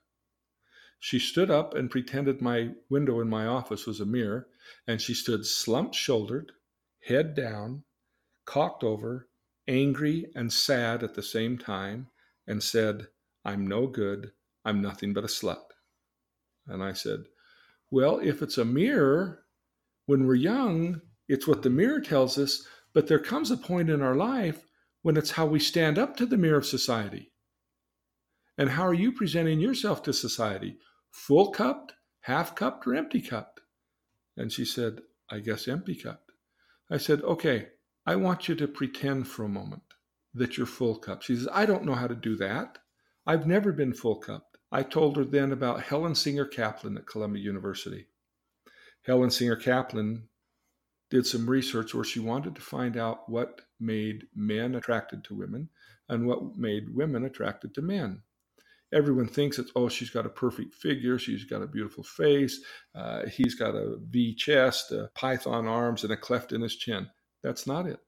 She 1.00 1.18
stood 1.18 1.50
up 1.50 1.74
and 1.74 1.90
pretended 1.90 2.40
my 2.40 2.70
window 2.88 3.20
in 3.20 3.28
my 3.28 3.46
office 3.46 3.86
was 3.86 4.00
a 4.00 4.06
mirror, 4.06 4.48
and 4.86 5.00
she 5.00 5.14
stood 5.14 5.44
slumped 5.44 5.96
shouldered, 5.96 6.52
head 7.02 7.34
down, 7.34 7.82
cocked 8.44 8.84
over, 8.84 9.28
angry 9.66 10.30
and 10.34 10.52
sad 10.52 11.02
at 11.02 11.14
the 11.14 11.22
same 11.22 11.58
time, 11.58 12.08
and 12.46 12.62
said, 12.62 13.08
I'm 13.44 13.66
no 13.66 13.86
good. 13.88 14.32
I'm 14.64 14.80
nothing 14.80 15.12
but 15.12 15.24
a 15.24 15.28
slut. 15.28 15.72
And 16.68 16.82
I 16.82 16.92
said, 16.92 17.24
Well, 17.90 18.20
if 18.20 18.42
it's 18.42 18.58
a 18.58 18.64
mirror, 18.64 19.44
when 20.08 20.26
we're 20.26 20.34
young, 20.34 21.02
it's 21.28 21.46
what 21.46 21.62
the 21.62 21.68
mirror 21.68 22.00
tells 22.00 22.38
us, 22.38 22.66
but 22.94 23.08
there 23.08 23.18
comes 23.18 23.50
a 23.50 23.58
point 23.58 23.90
in 23.90 24.00
our 24.00 24.14
life 24.14 24.64
when 25.02 25.18
it's 25.18 25.32
how 25.32 25.44
we 25.44 25.60
stand 25.60 25.98
up 25.98 26.16
to 26.16 26.24
the 26.24 26.38
mirror 26.38 26.56
of 26.56 26.64
society. 26.64 27.30
And 28.56 28.70
how 28.70 28.86
are 28.86 28.94
you 28.94 29.12
presenting 29.12 29.60
yourself 29.60 30.02
to 30.04 30.14
society? 30.14 30.78
Full 31.10 31.50
cupped, 31.50 31.92
half 32.22 32.54
cupped, 32.54 32.86
or 32.86 32.94
empty 32.94 33.20
cupped? 33.20 33.60
And 34.34 34.50
she 34.50 34.64
said, 34.64 35.02
I 35.30 35.40
guess 35.40 35.68
empty 35.68 35.94
cupped. 35.94 36.32
I 36.90 36.96
said, 36.96 37.20
okay, 37.20 37.68
I 38.06 38.16
want 38.16 38.48
you 38.48 38.54
to 38.54 38.66
pretend 38.66 39.28
for 39.28 39.44
a 39.44 39.50
moment 39.50 39.82
that 40.32 40.56
you're 40.56 40.66
full 40.66 40.96
cupped. 40.96 41.24
She 41.24 41.36
says, 41.36 41.50
I 41.52 41.66
don't 41.66 41.84
know 41.84 41.94
how 41.94 42.06
to 42.06 42.14
do 42.14 42.34
that. 42.36 42.78
I've 43.26 43.46
never 43.46 43.72
been 43.72 43.92
full 43.92 44.16
cupped. 44.16 44.56
I 44.72 44.84
told 44.84 45.18
her 45.18 45.24
then 45.26 45.52
about 45.52 45.82
Helen 45.82 46.14
Singer 46.14 46.46
Kaplan 46.46 46.96
at 46.96 47.06
Columbia 47.06 47.42
University. 47.42 48.06
Helen 49.08 49.30
Singer 49.30 49.56
Kaplan 49.56 50.28
did 51.10 51.26
some 51.26 51.48
research 51.48 51.94
where 51.94 52.04
she 52.04 52.20
wanted 52.20 52.54
to 52.54 52.60
find 52.60 52.98
out 52.98 53.26
what 53.26 53.62
made 53.80 54.24
men 54.34 54.74
attracted 54.74 55.24
to 55.24 55.34
women 55.34 55.70
and 56.10 56.26
what 56.26 56.58
made 56.58 56.94
women 56.94 57.24
attracted 57.24 57.74
to 57.74 57.80
men. 57.80 58.20
Everyone 58.92 59.26
thinks 59.26 59.58
it's, 59.58 59.72
oh, 59.74 59.88
she's 59.88 60.10
got 60.10 60.26
a 60.26 60.30
perfect 60.30 60.74
figure, 60.74 61.18
she's 61.18 61.44
got 61.44 61.62
a 61.62 61.66
beautiful 61.66 62.04
face, 62.04 62.60
uh, 62.94 63.26
he's 63.26 63.54
got 63.54 63.74
a 63.74 63.96
V 64.10 64.34
chest, 64.34 64.92
a 64.92 65.10
python 65.14 65.66
arms, 65.66 66.04
and 66.04 66.12
a 66.12 66.16
cleft 66.16 66.52
in 66.52 66.60
his 66.60 66.76
chin. 66.76 67.08
That's 67.42 67.66
not 67.66 67.86
it. 67.86 68.00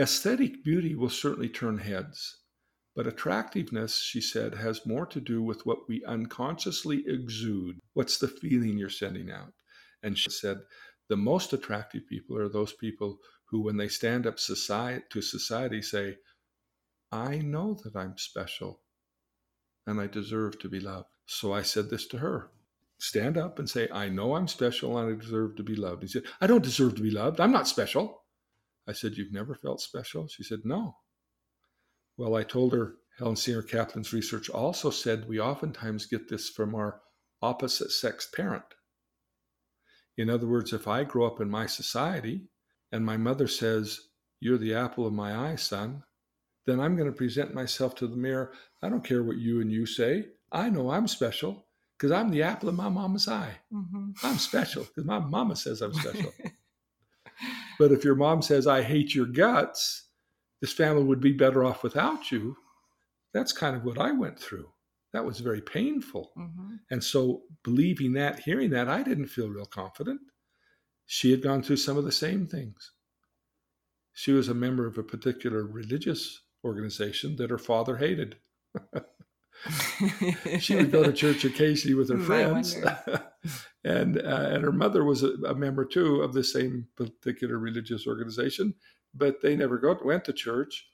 Aesthetic 0.00 0.64
beauty 0.64 0.96
will 0.96 1.10
certainly 1.10 1.48
turn 1.48 1.78
heads, 1.78 2.38
but 2.96 3.06
attractiveness, 3.06 4.00
she 4.00 4.20
said, 4.20 4.54
has 4.54 4.86
more 4.86 5.06
to 5.06 5.20
do 5.20 5.42
with 5.42 5.64
what 5.64 5.88
we 5.88 6.04
unconsciously 6.06 7.04
exude. 7.06 7.78
What's 7.94 8.18
the 8.18 8.28
feeling 8.28 8.78
you're 8.78 8.88
sending 8.88 9.30
out? 9.30 9.52
And 10.02 10.16
she 10.16 10.30
said, 10.30 10.58
the 11.08 11.16
most 11.16 11.52
attractive 11.52 12.06
people 12.06 12.38
are 12.38 12.48
those 12.48 12.72
people 12.72 13.18
who, 13.46 13.62
when 13.62 13.76
they 13.76 13.88
stand 13.88 14.26
up 14.26 14.38
society, 14.38 15.04
to 15.10 15.20
society, 15.20 15.82
say, 15.82 16.16
I 17.10 17.38
know 17.38 17.76
that 17.82 17.96
I'm 17.96 18.16
special 18.16 18.80
and 19.86 20.00
I 20.00 20.06
deserve 20.06 20.58
to 20.60 20.68
be 20.68 20.78
loved. 20.80 21.08
So 21.26 21.52
I 21.52 21.62
said 21.62 21.90
this 21.90 22.06
to 22.08 22.18
her 22.18 22.50
stand 23.00 23.38
up 23.38 23.58
and 23.58 23.68
say, 23.68 23.88
I 23.90 24.08
know 24.08 24.34
I'm 24.36 24.46
special 24.46 24.98
and 24.98 25.12
I 25.12 25.18
deserve 25.18 25.56
to 25.56 25.62
be 25.62 25.74
loved. 25.74 26.02
He 26.02 26.08
said, 26.08 26.24
I 26.40 26.46
don't 26.46 26.62
deserve 26.62 26.96
to 26.96 27.02
be 27.02 27.10
loved. 27.10 27.40
I'm 27.40 27.50
not 27.50 27.66
special. 27.66 28.24
I 28.86 28.92
said, 28.92 29.14
You've 29.16 29.32
never 29.32 29.54
felt 29.54 29.80
special? 29.80 30.28
She 30.28 30.42
said, 30.42 30.60
No. 30.64 30.96
Well, 32.16 32.36
I 32.36 32.42
told 32.42 32.72
her 32.72 32.96
Helen 33.18 33.36
Singer 33.36 33.62
Kaplan's 33.62 34.12
research 34.12 34.50
also 34.50 34.90
said 34.90 35.28
we 35.28 35.40
oftentimes 35.40 36.06
get 36.06 36.28
this 36.28 36.50
from 36.50 36.74
our 36.74 37.00
opposite 37.42 37.90
sex 37.90 38.28
parent. 38.34 38.64
In 40.18 40.28
other 40.28 40.46
words, 40.46 40.72
if 40.72 40.88
I 40.88 41.04
grow 41.04 41.26
up 41.26 41.40
in 41.40 41.50
my 41.50 41.66
society 41.66 42.48
and 42.92 43.04
my 43.04 43.16
mother 43.16 43.46
says, 43.46 44.00
You're 44.40 44.58
the 44.58 44.74
apple 44.74 45.06
of 45.06 45.12
my 45.12 45.50
eye, 45.50 45.56
son, 45.56 46.02
then 46.66 46.80
I'm 46.80 46.96
going 46.96 47.10
to 47.10 47.16
present 47.16 47.54
myself 47.54 47.94
to 47.96 48.06
the 48.06 48.16
mirror. 48.16 48.52
I 48.82 48.88
don't 48.88 49.04
care 49.04 49.22
what 49.22 49.38
you 49.38 49.60
and 49.60 49.72
you 49.72 49.86
say. 49.86 50.26
I 50.52 50.68
know 50.70 50.90
I'm 50.90 51.08
special 51.08 51.66
because 51.98 52.12
I'm 52.12 52.30
the 52.30 52.42
apple 52.42 52.68
of 52.68 52.74
my 52.74 52.88
mama's 52.88 53.28
eye. 53.28 53.54
Mm-hmm. 53.72 54.10
I'm 54.22 54.38
special 54.38 54.84
because 54.84 55.04
my 55.04 55.18
mama 55.18 55.56
says 55.56 55.80
I'm 55.80 55.94
special. 55.94 56.32
but 57.78 57.92
if 57.92 58.04
your 58.04 58.14
mom 58.14 58.42
says, 58.42 58.66
I 58.66 58.82
hate 58.82 59.14
your 59.14 59.26
guts, 59.26 60.08
this 60.60 60.72
family 60.72 61.04
would 61.04 61.20
be 61.20 61.32
better 61.32 61.64
off 61.64 61.82
without 61.82 62.30
you. 62.30 62.56
That's 63.32 63.52
kind 63.52 63.76
of 63.76 63.84
what 63.84 63.98
I 63.98 64.12
went 64.12 64.38
through 64.38 64.68
that 65.12 65.24
was 65.24 65.40
very 65.40 65.60
painful. 65.60 66.32
Mm-hmm. 66.38 66.76
And 66.90 67.02
so, 67.02 67.42
believing 67.64 68.12
that, 68.14 68.40
hearing 68.40 68.70
that, 68.70 68.88
I 68.88 69.02
didn't 69.02 69.26
feel 69.26 69.48
real 69.48 69.66
confident. 69.66 70.20
She 71.06 71.30
had 71.30 71.42
gone 71.42 71.62
through 71.62 71.78
some 71.78 71.96
of 71.96 72.04
the 72.04 72.12
same 72.12 72.46
things. 72.46 72.92
She 74.12 74.32
was 74.32 74.48
a 74.48 74.54
member 74.54 74.86
of 74.86 74.98
a 74.98 75.02
particular 75.02 75.64
religious 75.64 76.42
organization 76.64 77.36
that 77.36 77.50
her 77.50 77.58
father 77.58 77.96
hated. 77.96 78.36
she 80.60 80.76
would 80.76 80.92
go 80.92 81.02
to 81.02 81.12
church 81.12 81.44
occasionally 81.44 81.94
with 81.94 82.10
her 82.10 82.18
friends. 82.24 82.76
and, 83.84 84.18
uh, 84.18 84.48
and 84.50 84.62
her 84.62 84.72
mother 84.72 85.04
was 85.04 85.22
a, 85.22 85.32
a, 85.46 85.54
member 85.54 85.84
too 85.84 86.22
of 86.22 86.32
the 86.32 86.44
same 86.44 86.86
particular 86.96 87.58
religious 87.58 88.06
organization, 88.06 88.74
but 89.14 89.40
they 89.40 89.56
never 89.56 89.78
got, 89.78 90.04
went 90.04 90.24
to 90.26 90.32
church. 90.32 90.86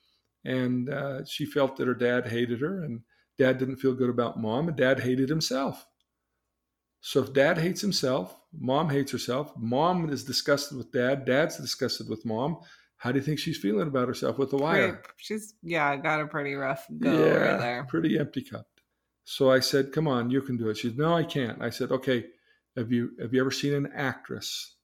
And 0.45 0.89
uh, 0.89 1.25
she 1.25 1.45
felt 1.45 1.77
that 1.77 1.89
her 1.89 1.95
dad 1.95 2.29
hated 2.29 2.61
her 2.61 2.83
and 2.83 3.01
Dad 3.39 3.59
didn't 3.59 3.77
feel 3.77 3.95
good 3.95 4.11
about 4.11 4.41
mom, 4.41 4.69
and 4.69 4.77
dad 4.77 5.01
hated 5.01 5.29
himself. 5.29 5.87
So 7.01 7.23
if 7.23 7.33
dad 7.33 7.59
hates 7.59 7.81
himself, 7.81 8.37
mom 8.59 8.91
hates 8.91 9.13
herself, 9.13 9.53
mom 9.57 10.11
is 10.11 10.25
disgusted 10.25 10.77
with 10.77 10.91
dad, 10.91 11.25
dad's 11.25 11.57
disgusted 11.57 12.09
with 12.09 12.25
mom. 12.25 12.59
How 12.97 13.13
do 13.13 13.19
you 13.19 13.25
think 13.25 13.39
she's 13.39 13.59
feeling 13.59 13.87
about 13.89 14.09
herself 14.09 14.39
with 14.39 14.51
the 14.51 14.57
wire? 14.57 14.95
Pretty, 14.95 15.09
she's 15.19 15.55
yeah, 15.63 15.95
got 15.97 16.21
a 16.21 16.27
pretty 16.27 16.55
rough 16.55 16.87
go 16.99 17.13
yeah, 17.13 17.35
right 17.35 17.61
there. 17.61 17.85
Pretty 17.85 18.19
empty 18.19 18.43
cupped. 18.43 18.81
So 19.25 19.51
I 19.51 19.61
said, 19.61 19.93
"Come 19.93 20.09
on, 20.09 20.31
you 20.31 20.41
can 20.41 20.57
do 20.57 20.71
it." 20.71 20.79
She 20.79 20.89
said, 20.89 20.99
"No, 20.99 21.15
I 21.15 21.25
can't." 21.25 21.61
I 21.61 21.71
said, 21.71 21.93
"Okay, 21.93 22.27
have 22.77 22.91
you 22.91 23.11
have 23.21 23.35
you 23.35 23.41
ever 23.41 23.51
seen 23.51 23.75
an 23.75 23.93
actress 23.95 24.77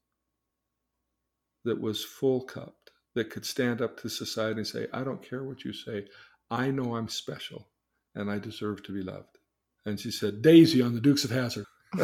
that 1.64 1.80
was 1.80 2.04
full 2.04 2.42
cupped 2.42 2.90
that 3.14 3.30
could 3.30 3.46
stand 3.46 3.80
up 3.80 3.98
to 4.00 4.08
society 4.08 4.58
and 4.58 4.66
say, 4.66 4.86
"I 4.92 5.04
don't 5.04 5.22
care 5.22 5.42
what 5.42 5.64
you 5.64 5.72
say. 5.72 6.06
I 6.50 6.70
know 6.70 6.96
I'm 6.96 7.08
special 7.08 7.68
and 8.14 8.30
I 8.30 8.38
deserve 8.38 8.82
to 8.84 8.92
be 8.92 9.02
loved. 9.02 9.38
And 9.84 9.98
she 9.98 10.10
said, 10.10 10.42
Daisy 10.42 10.82
on 10.82 10.94
the 10.94 11.00
Dukes 11.00 11.24
of 11.24 11.30
Hazzard. 11.30 11.66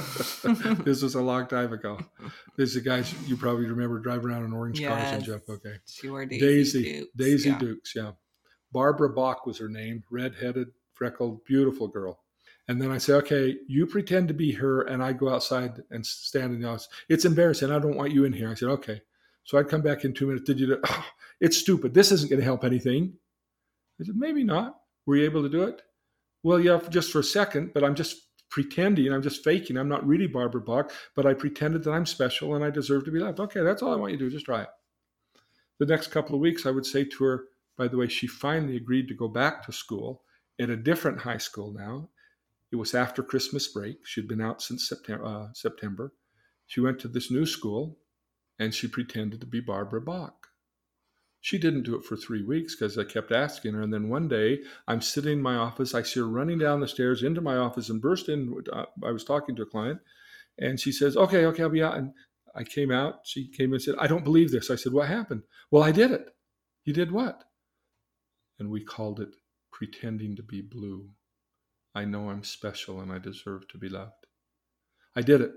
this 0.84 1.02
was 1.02 1.14
a 1.14 1.22
long 1.22 1.46
time 1.46 1.72
ago. 1.72 1.98
This 2.56 2.70
is 2.70 2.76
a 2.76 2.80
guy 2.80 3.04
you 3.26 3.36
probably 3.36 3.66
remember 3.66 3.98
driving 3.98 4.26
around 4.26 4.44
in 4.44 4.52
orange 4.52 4.80
yes. 4.80 4.90
cars 4.90 5.12
and 5.12 5.24
Jeff. 5.24 5.48
Okay. 5.48 5.76
Wore 6.04 6.26
Daisy. 6.26 6.40
Daisy 6.40 6.82
Dukes. 6.82 7.10
Daisy 7.16 7.48
yeah. 7.50 7.58
Dukes, 7.58 7.92
yeah. 7.96 8.10
Barbara 8.70 9.08
Bach 9.08 9.46
was 9.46 9.58
her 9.58 9.68
name, 9.68 10.02
red-headed, 10.10 10.68
freckled, 10.92 11.44
beautiful 11.44 11.88
girl. 11.88 12.20
And 12.68 12.82
then 12.82 12.90
I 12.90 12.98
say, 12.98 13.14
okay, 13.14 13.56
you 13.66 13.86
pretend 13.86 14.28
to 14.28 14.34
be 14.34 14.52
her, 14.52 14.82
and 14.82 15.02
I 15.02 15.14
go 15.14 15.30
outside 15.30 15.82
and 15.90 16.04
stand 16.04 16.52
in 16.52 16.60
the 16.60 16.68
office. 16.68 16.88
It's 17.08 17.24
embarrassing. 17.24 17.70
I 17.70 17.78
don't 17.78 17.96
want 17.96 18.12
you 18.12 18.24
in 18.24 18.32
here. 18.34 18.50
I 18.50 18.54
said, 18.54 18.68
okay. 18.68 19.00
So 19.44 19.56
I'd 19.56 19.70
come 19.70 19.80
back 19.80 20.04
in 20.04 20.12
two 20.12 20.26
minutes. 20.26 20.44
Did 20.44 20.60
you? 20.60 20.66
Do, 20.66 20.80
oh, 20.84 21.06
it's 21.40 21.56
stupid. 21.56 21.94
This 21.94 22.12
isn't 22.12 22.28
going 22.28 22.40
to 22.40 22.44
help 22.44 22.64
anything. 22.64 23.14
I 23.98 24.04
said, 24.04 24.16
maybe 24.16 24.44
not. 24.44 24.76
Were 25.06 25.16
you 25.16 25.24
able 25.24 25.42
to 25.42 25.48
do 25.48 25.62
it? 25.62 25.80
Well, 26.48 26.60
yeah, 26.60 26.80
just 26.88 27.12
for 27.12 27.18
a 27.18 27.22
second, 27.22 27.74
but 27.74 27.84
I'm 27.84 27.94
just 27.94 28.22
pretending, 28.48 29.12
I'm 29.12 29.20
just 29.20 29.44
faking. 29.44 29.76
I'm 29.76 29.86
not 29.86 30.06
really 30.06 30.26
Barbara 30.26 30.62
Bach, 30.62 30.90
but 31.14 31.26
I 31.26 31.34
pretended 31.34 31.84
that 31.84 31.90
I'm 31.90 32.06
special 32.06 32.54
and 32.54 32.64
I 32.64 32.70
deserve 32.70 33.04
to 33.04 33.10
be 33.10 33.18
loved. 33.18 33.38
Okay, 33.38 33.60
that's 33.60 33.82
all 33.82 33.92
I 33.92 33.96
want 33.96 34.12
you 34.12 34.18
to 34.18 34.24
do. 34.24 34.30
Just 34.30 34.46
try 34.46 34.62
it. 34.62 34.68
The 35.78 35.84
next 35.84 36.06
couple 36.06 36.34
of 36.34 36.40
weeks, 36.40 36.64
I 36.64 36.70
would 36.70 36.86
say 36.86 37.04
to 37.04 37.24
her, 37.24 37.44
by 37.76 37.86
the 37.86 37.98
way, 37.98 38.08
she 38.08 38.26
finally 38.26 38.76
agreed 38.76 39.08
to 39.08 39.14
go 39.14 39.28
back 39.28 39.62
to 39.66 39.72
school 39.72 40.22
at 40.58 40.70
a 40.70 40.76
different 40.76 41.20
high 41.20 41.36
school 41.36 41.70
now. 41.70 42.08
It 42.72 42.76
was 42.76 42.94
after 42.94 43.22
Christmas 43.22 43.68
break. 43.68 43.98
She'd 44.06 44.26
been 44.26 44.40
out 44.40 44.62
since 44.62 44.88
September. 44.88 45.26
Uh, 45.26 45.48
September. 45.52 46.14
She 46.66 46.80
went 46.80 46.98
to 47.00 47.08
this 47.08 47.30
new 47.30 47.44
school 47.44 47.98
and 48.58 48.74
she 48.74 48.88
pretended 48.88 49.40
to 49.42 49.46
be 49.46 49.60
Barbara 49.60 50.00
Bach. 50.00 50.47
She 51.40 51.58
didn't 51.58 51.84
do 51.84 51.94
it 51.94 52.04
for 52.04 52.16
three 52.16 52.42
weeks 52.42 52.74
because 52.74 52.98
I 52.98 53.04
kept 53.04 53.30
asking 53.30 53.74
her. 53.74 53.82
And 53.82 53.92
then 53.92 54.08
one 54.08 54.28
day 54.28 54.58
I'm 54.88 55.00
sitting 55.00 55.34
in 55.34 55.42
my 55.42 55.54
office. 55.54 55.94
I 55.94 56.02
see 56.02 56.20
her 56.20 56.28
running 56.28 56.58
down 56.58 56.80
the 56.80 56.88
stairs 56.88 57.22
into 57.22 57.40
my 57.40 57.56
office 57.56 57.90
and 57.90 58.00
burst 58.02 58.28
in. 58.28 58.54
Uh, 58.72 58.86
I 59.04 59.12
was 59.12 59.24
talking 59.24 59.54
to 59.56 59.62
a 59.62 59.66
client 59.66 60.00
and 60.58 60.80
she 60.80 60.90
says, 60.90 61.16
Okay, 61.16 61.46
okay, 61.46 61.62
I'll 61.62 61.68
be 61.68 61.82
out. 61.82 61.96
And 61.96 62.12
I 62.54 62.64
came 62.64 62.90
out. 62.90 63.20
She 63.24 63.48
came 63.48 63.72
and 63.72 63.80
said, 63.80 63.94
I 63.98 64.08
don't 64.08 64.24
believe 64.24 64.50
this. 64.50 64.70
I 64.70 64.76
said, 64.76 64.92
What 64.92 65.08
happened? 65.08 65.42
Well, 65.70 65.82
I 65.82 65.92
did 65.92 66.10
it. 66.10 66.26
You 66.84 66.92
did 66.92 67.12
what? 67.12 67.44
And 68.58 68.70
we 68.70 68.82
called 68.82 69.20
it 69.20 69.36
pretending 69.70 70.34
to 70.36 70.42
be 70.42 70.60
blue. 70.60 71.10
I 71.94 72.04
know 72.04 72.30
I'm 72.30 72.42
special 72.42 73.00
and 73.00 73.12
I 73.12 73.18
deserve 73.18 73.68
to 73.68 73.78
be 73.78 73.88
loved. 73.88 74.26
I 75.14 75.22
did 75.22 75.40
it. 75.40 75.52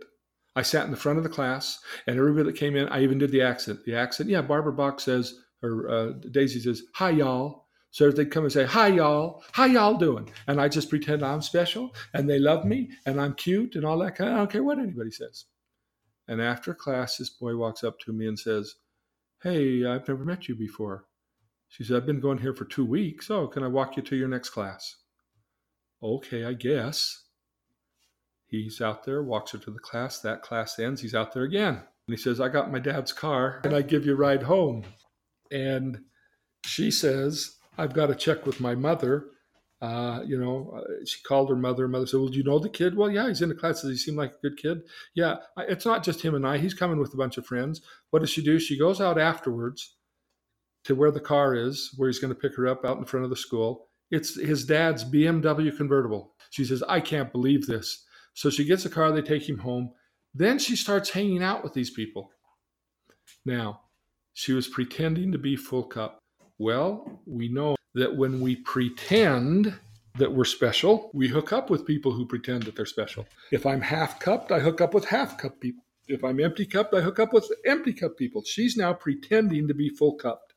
I 0.56 0.62
sat 0.62 0.86
in 0.86 0.92
the 0.92 0.98
front 0.98 1.18
of 1.18 1.24
the 1.24 1.30
class, 1.30 1.80
and 2.08 2.18
everybody 2.18 2.52
that 2.52 2.60
came 2.60 2.76
in, 2.76 2.90
I 2.90 3.04
even 3.04 3.18
did 3.18 3.32
the 3.32 3.42
accent. 3.42 3.86
The 3.86 3.96
accent, 3.96 4.30
yeah, 4.30 4.42
Barbara 4.42 4.74
Bach 4.74 5.00
says, 5.00 5.36
or 5.62 5.90
uh, 5.90 6.12
Daisy 6.32 6.60
says, 6.60 6.84
"Hi 6.96 7.12
y'all." 7.12 7.66
So 7.92 8.10
they 8.10 8.26
come 8.26 8.44
and 8.44 8.54
say, 8.54 8.66
"Hi 8.66 8.88
y'all, 8.88 9.44
how 9.52 9.66
y'all 9.66 9.98
doing?" 9.98 10.30
And 10.48 10.62
I 10.62 10.68
just 10.68 10.90
pretend 10.90 11.24
I'm 11.24 11.42
special, 11.42 11.94
and 12.14 12.30
they 12.30 12.40
love 12.40 12.66
me, 12.66 12.92
and 13.06 13.20
I'm 13.20 13.34
cute, 13.34 13.76
and 13.76 13.86
all 13.86 14.00
that 14.00 14.16
kind. 14.16 14.30
Of, 14.30 14.36
I 14.36 14.40
don't 14.40 14.52
care 14.52 14.64
what 14.64 14.80
anybody 14.80 15.12
says. 15.12 15.46
And 16.28 16.42
after 16.42 16.74
class, 16.74 17.18
this 17.18 17.30
boy 17.30 17.56
walks 17.56 17.84
up 17.84 18.00
to 18.02 18.14
me 18.14 18.28
and 18.28 18.40
says, 18.40 18.76
"Hey, 19.44 19.86
I've 19.86 20.08
never 20.08 20.26
met 20.26 20.48
you 20.48 20.56
before." 20.56 21.06
She 21.68 21.84
said, 21.84 21.98
"I've 21.98 22.06
been 22.06 22.20
going 22.20 22.40
here 22.40 22.54
for 22.54 22.66
two 22.66 22.86
weeks. 22.86 23.30
Oh, 23.30 23.48
can 23.48 23.64
I 23.64 23.68
walk 23.68 23.98
you 23.98 24.04
to 24.04 24.16
your 24.16 24.28
next 24.28 24.50
class?" 24.50 24.98
Okay, 26.04 26.46
I 26.46 26.54
guess. 26.54 27.26
He's 28.52 28.82
out 28.82 29.06
there, 29.06 29.24
walks 29.24 29.52
her 29.52 29.58
to 29.60 29.72
the 29.72 29.80
class. 29.80 30.20
That 30.20 30.42
class 30.42 30.78
ends. 30.78 31.02
He's 31.02 31.16
out 31.16 31.34
there 31.34 31.44
again. 31.44 31.76
And 31.76 31.86
he 32.08 32.18
says, 32.18 32.42
I 32.42 32.50
got 32.50 32.72
my 32.72 32.80
dad's 32.80 33.14
car 33.14 33.62
and 33.64 33.74
I 33.74 33.82
give 33.82 34.06
you 34.06 34.14
a 34.14 34.18
ride 34.18 34.44
home. 34.44 34.84
And 35.52 36.00
she 36.66 36.92
says, 36.92 37.58
I've 37.78 37.94
got 37.94 38.08
to 38.08 38.16
check 38.16 38.46
with 38.46 38.60
my 38.60 38.76
mother. 38.76 39.28
Uh, 39.82 40.22
you 40.26 40.38
know, 40.38 40.72
uh, 40.78 41.06
she 41.06 41.22
called 41.24 41.50
her 41.50 41.56
mother. 41.56 41.88
Mother 41.88 42.06
said, 42.06 42.20
Well, 42.20 42.30
do 42.30 42.38
you 42.38 42.44
know 42.44 42.60
the 42.60 42.70
kid? 42.70 42.96
Well, 42.96 43.10
yeah, 43.10 43.28
he's 43.28 43.42
in 43.42 43.50
the 43.50 43.56
class. 43.56 43.82
Does 43.82 43.90
he 43.90 43.98
seem 43.98 44.16
like 44.16 44.34
a 44.34 44.48
good 44.48 44.58
kid? 44.58 44.82
Yeah, 45.16 45.38
it's 45.58 45.86
not 45.86 46.04
just 46.04 46.22
him 46.22 46.36
and 46.36 46.46
I. 46.46 46.60
He's 46.60 46.76
coming 46.76 47.00
with 47.00 47.14
a 47.14 47.18
bunch 47.18 47.38
of 47.38 47.48
friends. 47.48 47.82
What 48.12 48.20
does 48.20 48.30
she 48.30 48.44
do? 48.44 48.60
She 48.60 48.78
goes 48.78 49.02
out 49.02 49.20
afterwards 49.20 49.96
to 50.84 50.96
where 50.96 51.12
the 51.12 51.20
car 51.20 51.56
is, 51.56 51.94
where 51.98 52.10
he's 52.10 52.20
going 52.20 52.34
to 52.34 52.40
pick 52.40 52.56
her 52.56 52.68
up 52.68 52.86
out 52.86 52.98
in 52.98 53.06
front 53.06 53.24
of 53.24 53.30
the 53.30 53.36
school. 53.36 53.88
It's 54.12 54.40
his 54.40 54.66
dad's 54.66 55.04
BMW 55.04 55.76
convertible. 55.76 56.36
She 56.52 56.66
says, 56.66 56.84
I 56.88 57.00
can't 57.00 57.32
believe 57.32 57.66
this. 57.66 58.06
So 58.34 58.50
she 58.50 58.66
gets 58.66 58.86
a 58.86 58.90
car, 58.90 59.12
they 59.12 59.22
take 59.22 59.48
him 59.48 59.58
home. 59.58 59.92
Then 60.34 60.60
she 60.60 60.76
starts 60.76 61.10
hanging 61.10 61.44
out 61.44 61.64
with 61.64 61.74
these 61.74 61.90
people. 61.90 62.32
Now, 63.46 63.82
she 64.34 64.54
was 64.54 64.68
pretending 64.68 65.32
to 65.32 65.38
be 65.38 65.56
full 65.56 65.84
cup. 65.84 66.20
Well, 66.58 67.22
we 67.26 67.50
know 67.50 67.76
that 67.96 68.16
when 68.16 68.40
we 68.42 68.56
pretend 68.56 69.74
that 70.18 70.34
we're 70.34 70.46
special, 70.46 71.10
we 71.14 71.28
hook 71.28 71.54
up 71.54 71.70
with 71.70 71.86
people 71.86 72.12
who 72.12 72.26
pretend 72.26 72.64
that 72.64 72.76
they're 72.76 72.86
special. 72.86 73.26
If 73.52 73.66
I'm 73.66 73.82
half 73.82 74.20
cupped, 74.20 74.52
I 74.52 74.60
hook 74.60 74.82
up 74.82 74.94
with 74.94 75.06
half 75.06 75.38
cup 75.38 75.60
people. 75.60 75.84
If 76.08 76.24
I'm 76.24 76.40
empty 76.40 76.66
cupped, 76.66 76.94
I 76.94 77.02
hook 77.02 77.20
up 77.20 77.34
with 77.34 77.52
empty 77.66 77.94
cup 77.94 78.18
people. 78.18 78.44
She's 78.44 78.76
now 78.76 78.94
pretending 78.94 79.68
to 79.68 79.74
be 79.74 79.90
full 79.90 80.16
cupped. 80.16 80.54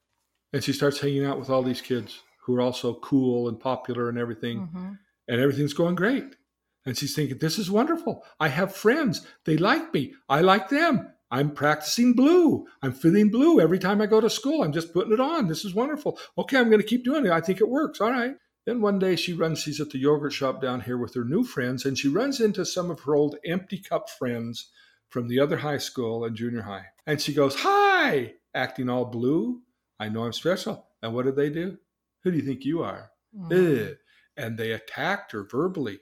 And 0.53 0.63
she 0.63 0.73
starts 0.73 1.01
hanging 1.01 1.25
out 1.25 1.39
with 1.39 1.51
all 1.51 1.63
these 1.63 1.81
kids 1.81 2.21
who 2.45 2.57
are 2.57 2.61
also 2.61 2.95
cool 2.95 3.49
and 3.49 3.59
popular 3.59 4.09
and 4.09 4.19
everything. 4.19 4.61
Mm-hmm. 4.61 4.93
And 5.29 5.41
everything's 5.41 5.73
going 5.73 5.95
great. 5.95 6.37
And 6.85 6.99
she's 6.99 7.15
thinking, 7.15 7.39
this 7.39 7.59
is 7.59 7.71
wonderful. 7.71 8.25
I 8.39 8.49
have 8.49 8.75
friends. 8.75 9.27
They 9.47 9.57
like 9.57 9.95
me. 9.95 10.15
I 10.29 10.43
like 10.43 10.69
them. 10.69 11.09
I'm 11.31 11.51
practicing 11.51 12.13
blue. 12.13 12.67
I'm 12.83 12.93
feeling 12.93 13.31
blue 13.31 13.61
every 13.61 13.79
time 13.79 14.01
I 14.01 14.07
go 14.07 14.21
to 14.21 14.31
school. 14.31 14.63
I'm 14.63 14.73
just 14.73 14.93
putting 14.93 15.13
it 15.13 15.21
on. 15.21 15.49
This 15.49 15.65
is 15.65 15.75
wonderful. 15.75 16.19
Okay, 16.39 16.59
I'm 16.59 16.69
going 16.69 16.81
to 16.81 16.87
keep 16.87 17.05
doing 17.05 17.27
it. 17.27 17.33
I 17.33 17.41
think 17.41 17.61
it 17.61 17.69
works. 17.69 18.01
All 18.01 18.11
right. 18.11 18.35
Then 18.67 18.81
one 18.81 18.99
day 18.99 19.17
she 19.17 19.33
runs, 19.33 19.59
she's 19.59 19.81
at 19.81 19.91
the 19.91 19.99
yogurt 19.99 20.33
shop 20.33 20.63
down 20.63 20.81
here 20.81 20.97
with 20.97 21.15
her 21.15 21.25
new 21.25 21.45
friends, 21.45 21.85
and 21.85 21.99
she 21.99 22.09
runs 22.09 22.41
into 22.41 22.65
some 22.65 22.91
of 22.91 23.01
her 23.01 23.15
old 23.15 23.37
empty 23.45 23.79
cup 23.79 24.09
friends 24.09 24.71
from 25.11 25.29
the 25.29 25.39
other 25.39 25.59
high 25.59 25.79
school 25.79 26.25
and 26.25 26.35
junior 26.35 26.63
high. 26.63 26.87
And 27.07 27.21
she 27.21 27.35
goes, 27.35 27.57
Hi, 27.57 28.35
acting 28.55 28.89
all 28.89 29.05
blue. 29.05 29.61
I 30.01 30.09
know 30.09 30.25
I'm 30.25 30.33
special. 30.33 30.87
And 31.03 31.15
what 31.15 31.27
did 31.27 31.37
they 31.37 31.51
do? 31.51 31.77
Who 32.23 32.31
do 32.31 32.39
you 32.39 32.43
think 32.43 32.65
you 32.65 32.83
are? 32.83 33.11
Mm-hmm. 33.37 33.93
And 34.37 34.59
they 34.59 34.73
attacked 34.73 35.33
her 35.33 35.45
verbally. 35.45 36.01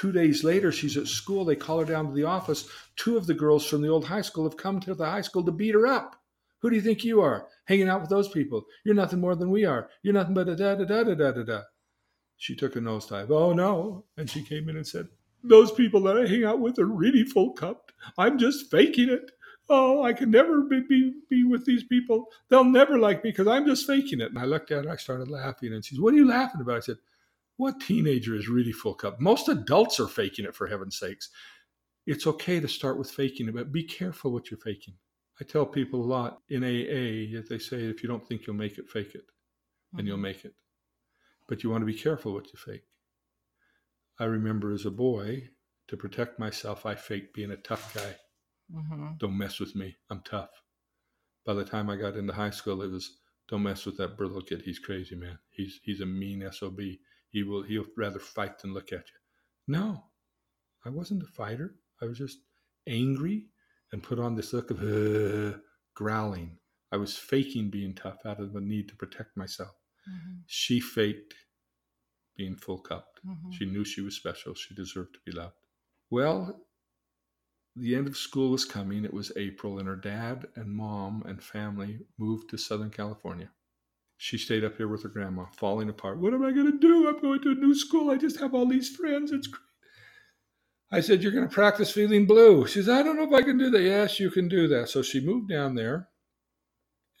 Two 0.00 0.10
days 0.10 0.42
later, 0.42 0.72
she's 0.72 0.96
at 0.96 1.06
school. 1.06 1.44
They 1.44 1.54
call 1.54 1.78
her 1.78 1.84
down 1.84 2.08
to 2.08 2.12
the 2.12 2.24
office. 2.24 2.68
Two 2.96 3.16
of 3.16 3.28
the 3.28 3.34
girls 3.34 3.64
from 3.64 3.80
the 3.80 3.88
old 3.88 4.04
high 4.04 4.22
school 4.22 4.42
have 4.42 4.56
come 4.56 4.80
to 4.80 4.92
the 4.92 5.06
high 5.06 5.20
school 5.20 5.44
to 5.44 5.52
beat 5.52 5.74
her 5.74 5.86
up. 5.86 6.20
Who 6.58 6.70
do 6.70 6.74
you 6.74 6.82
think 6.82 7.04
you 7.04 7.20
are? 7.20 7.46
Hanging 7.66 7.88
out 7.88 8.00
with 8.00 8.10
those 8.10 8.28
people. 8.28 8.64
You're 8.84 8.96
nothing 8.96 9.20
more 9.20 9.36
than 9.36 9.52
we 9.52 9.64
are. 9.64 9.88
You're 10.02 10.14
nothing 10.14 10.34
but 10.34 10.48
a 10.48 10.56
da 10.56 10.74
da 10.74 10.84
da 10.84 11.04
da 11.04 11.14
da 11.14 11.30
da 11.30 11.42
da. 11.44 11.60
She 12.36 12.56
took 12.56 12.74
a 12.74 12.80
nosedive. 12.80 13.30
Oh 13.30 13.52
no. 13.52 14.04
And 14.16 14.28
she 14.28 14.42
came 14.42 14.68
in 14.68 14.76
and 14.76 14.86
said, 14.86 15.06
Those 15.44 15.70
people 15.70 16.00
that 16.02 16.16
I 16.16 16.26
hang 16.26 16.44
out 16.44 16.58
with 16.58 16.80
are 16.80 16.86
really 16.86 17.22
full 17.22 17.52
cupped. 17.52 17.92
I'm 18.18 18.36
just 18.36 18.72
faking 18.72 19.10
it. 19.10 19.30
Oh, 19.68 20.02
I 20.02 20.12
can 20.12 20.30
never 20.30 20.62
be, 20.62 20.80
be, 20.88 21.12
be 21.30 21.44
with 21.44 21.64
these 21.66 21.84
people. 21.84 22.26
They'll 22.48 22.64
never 22.64 22.98
like 22.98 23.22
me 23.22 23.30
because 23.30 23.46
I'm 23.46 23.64
just 23.64 23.86
faking 23.86 24.20
it. 24.20 24.30
And 24.30 24.38
I 24.40 24.44
looked 24.44 24.72
at 24.72 24.86
her, 24.86 24.90
I 24.90 24.96
started 24.96 25.30
laughing, 25.30 25.72
and 25.72 25.84
she 25.84 25.94
said, 25.94 26.02
What 26.02 26.14
are 26.14 26.16
you 26.16 26.26
laughing 26.26 26.60
about? 26.60 26.78
I 26.78 26.80
said, 26.80 26.96
What 27.56 27.80
teenager 27.80 28.34
is 28.34 28.48
really 28.48 28.72
full 28.72 28.94
cup? 28.94 29.20
Most 29.20 29.48
adults 29.48 30.00
are 30.00 30.08
faking 30.08 30.44
it, 30.44 30.54
for 30.56 30.66
heaven's 30.66 30.98
sakes. 30.98 31.30
It's 32.06 32.26
okay 32.26 32.60
to 32.60 32.68
start 32.68 32.98
with 32.98 33.10
faking 33.10 33.48
it, 33.48 33.54
but 33.54 33.72
be 33.72 33.84
careful 33.84 34.32
what 34.32 34.50
you're 34.50 34.58
faking. 34.60 34.94
I 35.40 35.44
tell 35.44 35.66
people 35.66 36.02
a 36.02 36.04
lot 36.04 36.42
in 36.48 36.62
AA 36.64 37.32
that 37.36 37.46
they 37.48 37.58
say, 37.58 37.84
if 37.84 38.02
you 38.02 38.08
don't 38.08 38.26
think 38.26 38.46
you'll 38.46 38.56
make 38.56 38.78
it, 38.78 38.88
fake 38.88 39.14
it, 39.14 39.26
and 39.96 40.06
you'll 40.06 40.18
Mhm. 40.18 40.22
make 40.22 40.44
it. 40.44 40.54
But 41.48 41.62
you 41.62 41.70
want 41.70 41.82
to 41.82 41.86
be 41.86 41.94
careful 41.98 42.32
what 42.32 42.52
you 42.52 42.58
fake. 42.58 42.86
I 44.18 44.24
remember 44.24 44.70
as 44.72 44.86
a 44.86 44.90
boy, 44.90 45.50
to 45.88 45.96
protect 45.96 46.38
myself, 46.38 46.86
I 46.86 46.94
faked 46.94 47.34
being 47.34 47.50
a 47.50 47.56
tough 47.56 47.92
guy. 47.94 48.18
Mhm. 48.72 49.18
Don't 49.18 49.36
mess 49.36 49.60
with 49.60 49.74
me. 49.74 49.96
I'm 50.08 50.22
tough. 50.22 50.62
By 51.44 51.54
the 51.54 51.64
time 51.64 51.90
I 51.90 51.96
got 51.96 52.16
into 52.16 52.32
high 52.32 52.50
school, 52.50 52.82
it 52.82 52.88
was 52.90 53.18
don't 53.48 53.62
mess 53.62 53.84
with 53.84 53.98
that 53.98 54.18
little 54.18 54.40
kid. 54.42 54.62
He's 54.62 54.78
crazy, 54.78 55.14
man. 55.16 55.38
He's 55.50 55.80
he's 55.82 56.00
a 56.00 56.06
mean 56.06 56.50
sob. 56.52 56.80
He 57.34 57.42
will 57.42 57.64
he'll 57.64 57.86
rather 57.96 58.20
fight 58.20 58.60
than 58.60 58.72
look 58.72 58.92
at 58.92 59.10
you. 59.10 59.18
No, 59.66 60.04
I 60.84 60.90
wasn't 60.90 61.24
a 61.24 61.26
fighter. 61.26 61.74
I 62.00 62.06
was 62.06 62.16
just 62.16 62.38
angry 62.86 63.48
and 63.92 64.02
put 64.04 64.20
on 64.20 64.36
this 64.36 64.52
look 64.52 64.70
of 64.70 64.80
uh, 64.82 65.58
growling. 65.94 66.58
I 66.92 66.96
was 66.96 67.18
faking 67.18 67.70
being 67.70 67.92
tough 67.96 68.18
out 68.24 68.38
of 68.38 68.52
the 68.52 68.60
need 68.60 68.88
to 68.90 68.96
protect 68.96 69.36
myself. 69.36 69.74
Mhm. 70.08 70.44
She 70.46 70.78
faked 70.78 71.34
being 72.36 72.54
full 72.54 72.78
cupped. 72.78 73.18
Mhm. 73.26 73.52
She 73.52 73.64
knew 73.66 73.84
she 73.84 74.00
was 74.00 74.14
special. 74.14 74.54
She 74.54 74.72
deserved 74.76 75.14
to 75.14 75.20
be 75.26 75.32
loved. 75.32 75.56
Well, 76.10 76.64
the 77.74 77.96
end 77.96 78.06
of 78.06 78.16
school 78.16 78.52
was 78.52 78.64
coming. 78.64 79.04
It 79.04 79.12
was 79.12 79.32
April, 79.36 79.80
and 79.80 79.88
her 79.88 79.96
dad 79.96 80.46
and 80.54 80.70
mom 80.70 81.24
and 81.26 81.42
family 81.42 82.06
moved 82.16 82.48
to 82.50 82.58
Southern 82.58 82.90
California. 82.90 83.50
She 84.16 84.38
stayed 84.38 84.64
up 84.64 84.76
here 84.76 84.88
with 84.88 85.02
her 85.02 85.08
grandma, 85.08 85.46
falling 85.56 85.88
apart. 85.88 86.18
What 86.18 86.34
am 86.34 86.44
I 86.44 86.52
going 86.52 86.70
to 86.70 86.78
do? 86.78 87.08
I'm 87.08 87.20
going 87.20 87.42
to 87.42 87.50
a 87.50 87.54
new 87.54 87.74
school. 87.74 88.10
I 88.10 88.16
just 88.16 88.40
have 88.40 88.54
all 88.54 88.66
these 88.66 88.94
friends. 88.94 89.32
It's 89.32 89.48
great. 89.48 89.60
I 90.92 91.00
said, 91.00 91.22
You're 91.22 91.32
going 91.32 91.48
to 91.48 91.54
practice 91.54 91.90
feeling 91.90 92.26
blue. 92.26 92.66
She 92.66 92.74
says, 92.74 92.88
I 92.88 93.02
don't 93.02 93.16
know 93.16 93.24
if 93.24 93.32
I 93.32 93.42
can 93.42 93.58
do 93.58 93.70
that. 93.70 93.82
Yes, 93.82 94.20
you 94.20 94.30
can 94.30 94.48
do 94.48 94.68
that. 94.68 94.88
So 94.88 95.02
she 95.02 95.24
moved 95.24 95.48
down 95.48 95.74
there. 95.74 96.08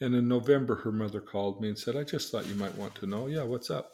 And 0.00 0.14
in 0.14 0.28
November, 0.28 0.76
her 0.76 0.92
mother 0.92 1.20
called 1.20 1.60
me 1.60 1.68
and 1.68 1.78
said, 1.78 1.96
I 1.96 2.04
just 2.04 2.30
thought 2.30 2.46
you 2.46 2.54
might 2.54 2.76
want 2.76 2.94
to 2.96 3.06
know. 3.06 3.26
Yeah, 3.26 3.42
what's 3.44 3.70
up? 3.70 3.90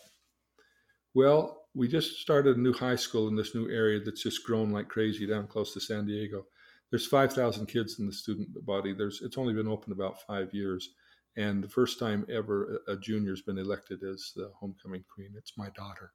Well, 1.14 1.60
we 1.74 1.88
just 1.88 2.18
started 2.18 2.56
a 2.56 2.60
new 2.60 2.72
high 2.72 2.96
school 2.96 3.28
in 3.28 3.36
this 3.36 3.54
new 3.54 3.68
area 3.70 4.00
that's 4.00 4.22
just 4.22 4.44
grown 4.44 4.70
like 4.70 4.88
crazy 4.88 5.26
down 5.26 5.46
close 5.46 5.72
to 5.74 5.80
San 5.80 6.06
Diego. 6.06 6.44
There's 6.90 7.06
5,000 7.06 7.66
kids 7.66 8.00
in 8.00 8.06
the 8.06 8.12
student 8.12 8.48
body. 8.64 8.92
There's 8.92 9.20
it's 9.22 9.38
only 9.38 9.54
been 9.54 9.68
open 9.68 9.92
about 9.92 10.22
five 10.26 10.52
years, 10.52 10.90
and 11.36 11.62
the 11.62 11.68
first 11.68 11.98
time 11.98 12.26
ever 12.30 12.82
a 12.88 12.96
junior's 12.96 13.42
been 13.42 13.58
elected 13.58 14.02
as 14.02 14.32
the 14.34 14.50
homecoming 14.58 15.04
queen. 15.12 15.30
It's 15.36 15.56
my 15.56 15.68
daughter. 15.70 16.12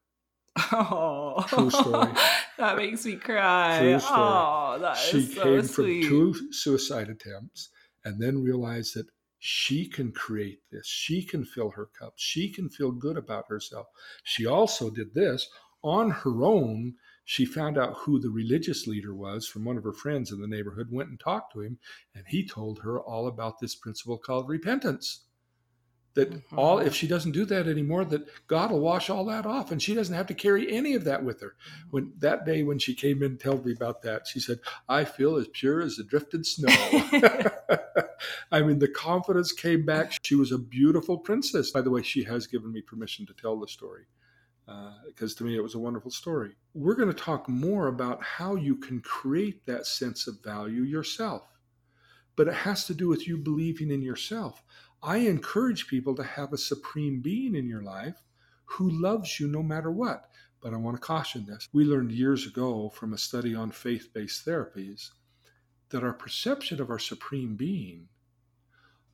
Oh, 0.72 1.44
True 1.48 1.70
story. 1.70 2.12
that 2.58 2.78
makes 2.78 3.06
me 3.06 3.16
cry. 3.16 3.80
True 3.80 4.00
story. 4.00 4.20
Oh, 4.20 4.78
that 4.82 4.98
she 4.98 5.18
is 5.18 5.36
so 5.36 5.44
came 5.44 5.64
sweet. 5.64 6.04
from 6.06 6.10
two 6.10 6.52
suicide 6.54 7.10
attempts 7.10 7.70
and 8.06 8.22
then 8.22 8.42
realized 8.42 8.96
that 8.96 9.08
she 9.40 9.88
can 9.88 10.12
create 10.12 10.60
this. 10.72 10.88
She 10.88 11.24
can 11.24 11.46
fill 11.46 11.72
her 11.72 11.90
cup. 11.98 12.14
She 12.16 12.50
can 12.50 12.70
feel 12.70 12.92
good 12.92 13.18
about 13.18 13.46
herself. 13.50 13.88
She 14.24 14.46
also 14.46 14.90
did 14.90 15.14
this 15.14 15.48
on 15.84 16.10
her 16.10 16.44
own. 16.44 16.96
She 17.28 17.44
found 17.44 17.78
out 17.78 17.98
who 17.98 18.20
the 18.20 18.30
religious 18.30 18.86
leader 18.86 19.14
was 19.14 19.48
from 19.48 19.66
one 19.66 19.78
of 19.78 19.84
her 19.84 19.94
friends 19.94 20.32
in 20.32 20.40
the 20.40 20.48
neighborhood, 20.48 20.90
went 20.92 21.10
and 21.10 21.20
talked 21.20 21.54
to 21.54 21.62
him, 21.62 21.80
and 22.14 22.24
he 22.28 22.48
told 22.48 22.80
her 22.84 23.00
all 23.02 23.28
about 23.28 23.60
this 23.60 23.74
principle 23.76 24.20
called 24.20 24.48
repentance. 24.48 25.22
That 26.14 26.44
all, 26.56 26.78
Mhm. 26.78 26.86
if 26.86 26.96
she 26.96 27.08
doesn't 27.08 27.34
do 27.34 27.44
that 27.46 27.68
anymore, 27.68 28.06
that 28.06 28.26
God 28.48 28.72
will 28.72 28.80
wash 28.80 29.10
all 29.10 29.26
that 29.26 29.46
off, 29.46 29.72
and 29.72 29.82
she 29.82 29.94
doesn't 29.94 30.16
have 30.16 30.28
to 30.28 30.34
carry 30.34 30.72
any 30.72 30.94
of 30.94 31.04
that 31.04 31.26
with 31.26 31.42
her. 31.42 31.56
When 31.90 32.14
that 32.20 32.46
day 32.46 32.64
when 32.64 32.80
she 32.80 32.94
came 32.94 33.18
in 33.24 33.32
and 33.32 33.40
told 33.40 33.66
me 33.66 33.74
about 33.74 34.02
that 34.04 34.26
she 34.28 34.40
said 34.40 34.60
i 34.88 35.04
feel 35.04 35.36
as 35.36 35.48
pure 35.50 35.82
as 35.82 35.98
the 35.98 36.04
drifted 36.06 36.46
snow. 36.46 36.70
I 38.52 38.62
mean 38.62 38.80
the 38.80 38.88
confidence 38.88 39.52
came 39.52 39.84
back. 39.86 40.14
She 40.24 40.36
was 40.36 40.52
a 40.54 40.58
beautiful 40.58 41.18
princess. 41.18 41.72
By 41.72 41.82
the 41.82 41.90
way 41.90 42.02
she 42.04 42.24
has 42.24 42.48
given 42.48 42.72
me 42.72 42.82
permission 42.82 43.26
to 43.26 43.34
tell 43.34 43.60
the 43.60 43.68
story 43.68 44.06
Uh, 44.68 44.94
because 45.06 45.36
to 45.36 45.44
me 45.44 45.56
it 45.56 45.62
was 45.62 45.76
a 45.76 45.80
wonderful 45.80 46.10
story 46.10 46.56
we're 46.74 46.96
going 46.96 47.08
to 47.08 47.14
talk 47.14 47.48
more 47.48 47.88
about 47.88 48.24
how 48.24 48.56
you 48.56 48.76
can 48.76 49.00
create 49.02 49.64
that 49.68 49.86
sense 49.86 50.26
of 50.26 50.44
value 50.44 50.82
yourself 50.82 51.44
but 52.36 52.48
it 52.48 52.54
has 52.54 52.86
to 52.86 52.96
do 52.96 53.08
with 53.08 53.28
you 53.28 53.38
believing 53.38 53.92
in 53.92 54.02
yourself 54.02 54.64
i 55.04 55.18
encourage 55.18 55.88
people 55.88 56.16
to 56.16 56.24
have 56.24 56.52
a 56.52 56.58
supreme 56.58 57.22
being 57.22 57.54
in 57.54 57.68
your 57.68 57.84
life 57.84 58.24
who 58.66 58.90
loves 58.90 59.40
you 59.40 59.48
no 59.48 59.62
matter 59.62 59.92
what 59.92 60.32
but 60.66 60.74
I 60.74 60.78
want 60.78 60.98
to 60.98 61.02
caution 61.02 61.46
this. 61.46 61.70
We 61.74 61.86
learned 61.86 62.12
years 62.12 62.48
ago 62.48 62.90
from 62.90 63.14
a 63.14 63.20
study 63.20 63.54
on 63.54 63.70
faith 63.70 64.10
based 64.16 64.48
therapies 64.48 65.12
that 65.90 66.04
our 66.04 66.12
perception 66.12 66.82
of 66.82 66.90
our 66.90 66.98
supreme 66.98 67.56
being 67.56 68.08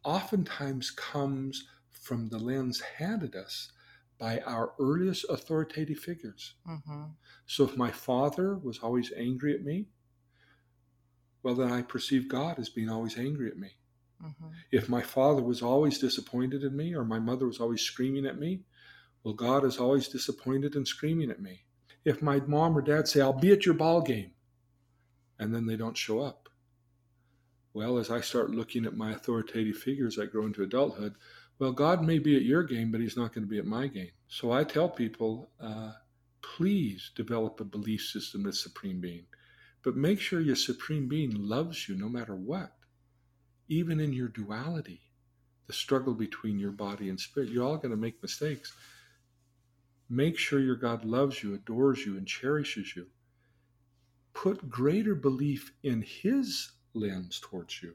oftentimes 0.06 0.92
comes 0.92 1.68
from 1.90 2.30
the 2.30 2.40
lens 2.40 2.80
handed 2.80 3.36
us 3.36 3.70
by 4.22 4.40
our 4.42 4.76
earliest 4.80 5.26
authoritative 5.30 5.98
figures. 5.98 6.54
Mhm. 6.68 7.16
So 7.48 7.64
if 7.64 7.76
my 7.76 7.90
father 7.90 8.56
was 8.56 8.78
always 8.78 9.12
angry 9.14 9.56
at 9.56 9.64
me, 9.64 9.88
well, 11.42 11.56
then 11.56 11.72
I 11.72 11.82
perceive 11.82 12.28
God 12.28 12.60
as 12.60 12.70
being 12.70 12.88
always 12.88 13.18
angry 13.18 13.50
at 13.50 13.58
me. 13.58 13.78
Mhm. 14.22 14.54
If 14.72 14.88
my 14.88 15.02
father 15.02 15.42
was 15.42 15.64
always 15.64 15.98
disappointed 15.98 16.64
in 16.64 16.76
me 16.76 16.94
or 16.94 17.04
my 17.04 17.18
mother 17.18 17.48
was 17.48 17.60
always 17.60 17.82
screaming 17.82 18.28
at 18.28 18.38
me, 18.38 18.64
well, 19.24 19.34
God 19.34 19.66
is 19.66 19.80
always 19.80 20.08
disappointed 20.08 20.76
and 20.76 20.88
screaming 20.88 21.32
at 21.32 21.42
me. 21.42 21.66
If 22.06 22.22
my 22.22 22.40
mom 22.42 22.78
or 22.78 22.84
dad 22.84 23.08
say, 23.08 23.22
I'll 23.22 23.34
be 23.34 23.52
at 23.52 23.66
your 23.66 23.74
ball 23.74 24.04
game, 24.04 24.36
and 25.40 25.54
then 25.54 25.66
they 25.66 25.78
don't 25.78 25.98
show 25.98 26.20
up, 26.20 26.48
well, 27.74 27.98
as 27.98 28.12
I 28.12 28.22
start 28.22 28.52
looking 28.52 28.86
at 28.86 28.96
my 28.96 29.14
authoritative 29.14 29.78
figures, 29.78 30.20
I 30.20 30.28
grow 30.28 30.46
into 30.46 30.62
adulthood. 30.62 31.16
Well, 31.62 31.74
God 31.74 32.04
may 32.04 32.18
be 32.18 32.36
at 32.36 32.42
your 32.42 32.64
game, 32.64 32.92
but 32.92 33.02
He's 33.02 33.16
not 33.16 33.36
going 33.36 33.44
to 33.44 33.50
be 33.50 33.60
at 33.60 33.68
my 33.68 33.86
game. 33.86 34.10
So 34.28 34.52
I 34.52 34.64
tell 34.64 34.90
people, 34.90 35.52
uh, 35.62 35.92
please 36.42 37.12
develop 37.16 37.60
a 37.60 37.64
belief 37.64 38.02
system 38.02 38.42
that's 38.42 38.64
supreme 38.64 39.00
being, 39.00 39.28
but 39.84 39.96
make 39.96 40.20
sure 40.20 40.42
your 40.42 40.56
supreme 40.56 41.08
being 41.08 41.30
loves 41.36 41.88
you 41.88 41.96
no 41.96 42.10
matter 42.10 42.36
what, 42.36 42.72
even 43.70 44.00
in 44.00 44.12
your 44.12 44.30
duality, 44.30 45.02
the 45.68 45.74
struggle 45.74 46.16
between 46.16 46.58
your 46.58 46.72
body 46.72 47.10
and 47.10 47.20
spirit. 47.20 47.50
You're 47.50 47.68
all 47.68 47.78
going 47.78 47.92
to 47.92 47.96
make 47.96 48.24
mistakes. 48.24 48.74
Make 50.10 50.40
sure 50.40 50.60
your 50.62 50.76
God 50.78 51.06
loves 51.06 51.44
you, 51.44 51.54
adores 51.54 52.04
you, 52.04 52.18
and 52.18 52.26
cherishes 52.26 52.96
you. 52.96 53.06
Put 54.34 54.68
greater 54.68 55.14
belief 55.14 55.74
in 55.84 56.02
His 56.02 56.72
lens 56.96 57.40
towards 57.40 57.84
you 57.84 57.94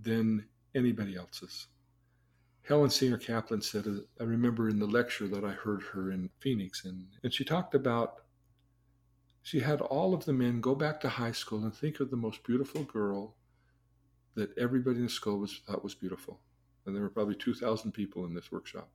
than 0.00 0.46
anybody 0.76 1.16
else's. 1.16 1.66
Helen 2.62 2.90
Singer 2.90 3.18
Kaplan 3.18 3.60
said, 3.60 3.86
uh, 3.86 4.00
I 4.20 4.24
remember 4.24 4.68
in 4.68 4.78
the 4.78 4.86
lecture 4.86 5.26
that 5.28 5.44
I 5.44 5.50
heard 5.50 5.82
her 5.92 6.12
in 6.12 6.30
Phoenix, 6.38 6.84
and, 6.84 7.06
and 7.22 7.34
she 7.34 7.44
talked 7.44 7.74
about 7.74 8.22
she 9.42 9.60
had 9.60 9.80
all 9.80 10.14
of 10.14 10.24
the 10.24 10.32
men 10.32 10.60
go 10.60 10.74
back 10.74 11.00
to 11.00 11.08
high 11.08 11.32
school 11.32 11.64
and 11.64 11.74
think 11.74 11.98
of 11.98 12.10
the 12.10 12.16
most 12.16 12.44
beautiful 12.44 12.84
girl 12.84 13.34
that 14.34 14.56
everybody 14.56 14.98
in 14.98 15.04
the 15.04 15.08
school 15.08 15.38
was 15.38 15.60
thought 15.66 15.82
was 15.82 15.96
beautiful. 15.96 16.40
And 16.86 16.94
there 16.94 17.02
were 17.02 17.10
probably 17.10 17.34
2,000 17.34 17.92
people 17.92 18.24
in 18.24 18.34
this 18.34 18.52
workshop. 18.52 18.88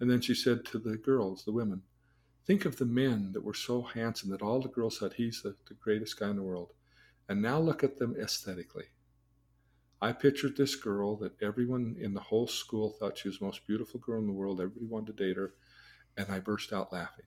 And 0.00 0.10
then 0.10 0.20
she 0.20 0.34
said 0.34 0.64
to 0.66 0.78
the 0.78 0.96
girls, 0.96 1.44
the 1.44 1.52
women, 1.52 1.82
think 2.46 2.64
of 2.64 2.76
the 2.76 2.84
men 2.84 3.32
that 3.32 3.44
were 3.44 3.54
so 3.54 3.82
handsome 3.82 4.30
that 4.30 4.42
all 4.42 4.60
the 4.60 4.68
girls 4.68 4.98
said 4.98 5.12
he's 5.12 5.42
the, 5.42 5.54
the 5.68 5.74
greatest 5.74 6.18
guy 6.18 6.30
in 6.30 6.36
the 6.36 6.42
world. 6.42 6.72
And 7.28 7.40
now 7.40 7.58
look 7.58 7.84
at 7.84 7.96
them 7.98 8.16
aesthetically. 8.20 8.86
I 10.00 10.12
pictured 10.12 10.56
this 10.56 10.76
girl 10.76 11.16
that 11.16 11.40
everyone 11.42 11.96
in 11.98 12.14
the 12.14 12.20
whole 12.20 12.46
school 12.46 12.90
thought 12.90 13.18
she 13.18 13.28
was 13.28 13.38
the 13.40 13.44
most 13.46 13.66
beautiful 13.66 13.98
girl 14.00 14.20
in 14.20 14.26
the 14.26 14.32
world. 14.32 14.60
Everybody 14.60 14.86
wanted 14.86 15.16
to 15.16 15.24
date 15.26 15.36
her. 15.36 15.54
And 16.16 16.26
I 16.30 16.38
burst 16.40 16.72
out 16.72 16.92
laughing. 16.92 17.24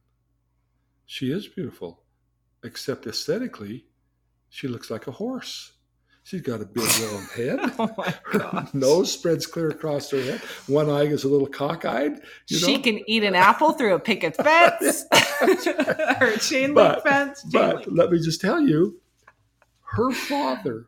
She 1.05 1.31
is 1.31 1.47
beautiful, 1.47 2.03
except 2.63 3.05
aesthetically, 3.07 3.85
she 4.49 4.67
looks 4.67 4.89
like 4.89 5.07
a 5.07 5.11
horse. 5.11 5.73
She's 6.23 6.41
got 6.41 6.61
a 6.61 6.65
big 6.65 6.83
round 7.01 7.27
head. 7.35 7.59
Oh 7.79 7.93
my 7.97 8.13
Her 8.25 8.39
gosh. 8.39 8.67
nose 8.73 9.11
spreads 9.11 9.47
clear 9.47 9.69
across 9.69 10.11
her 10.11 10.21
head. 10.21 10.41
One 10.67 10.89
eye 10.89 11.03
is 11.07 11.23
a 11.23 11.27
little 11.29 11.47
cockeyed. 11.47 12.19
You 12.47 12.61
know? 12.61 12.67
She 12.67 12.79
can 12.79 13.01
eat 13.09 13.23
an 13.23 13.35
apple 13.35 13.73
through 13.73 13.95
a 13.95 13.99
picket 13.99 14.35
fence 14.43 15.05
or 16.21 16.27
a 16.27 16.37
chain 16.39 16.73
link 16.75 17.01
fence. 17.01 17.43
Chain 17.51 17.51
But 17.51 17.75
link. 17.75 17.87
let 17.87 18.11
me 18.11 18.19
just 18.19 18.39
tell 18.39 18.61
you, 18.61 19.01
her 19.83 20.11
father 20.11 20.87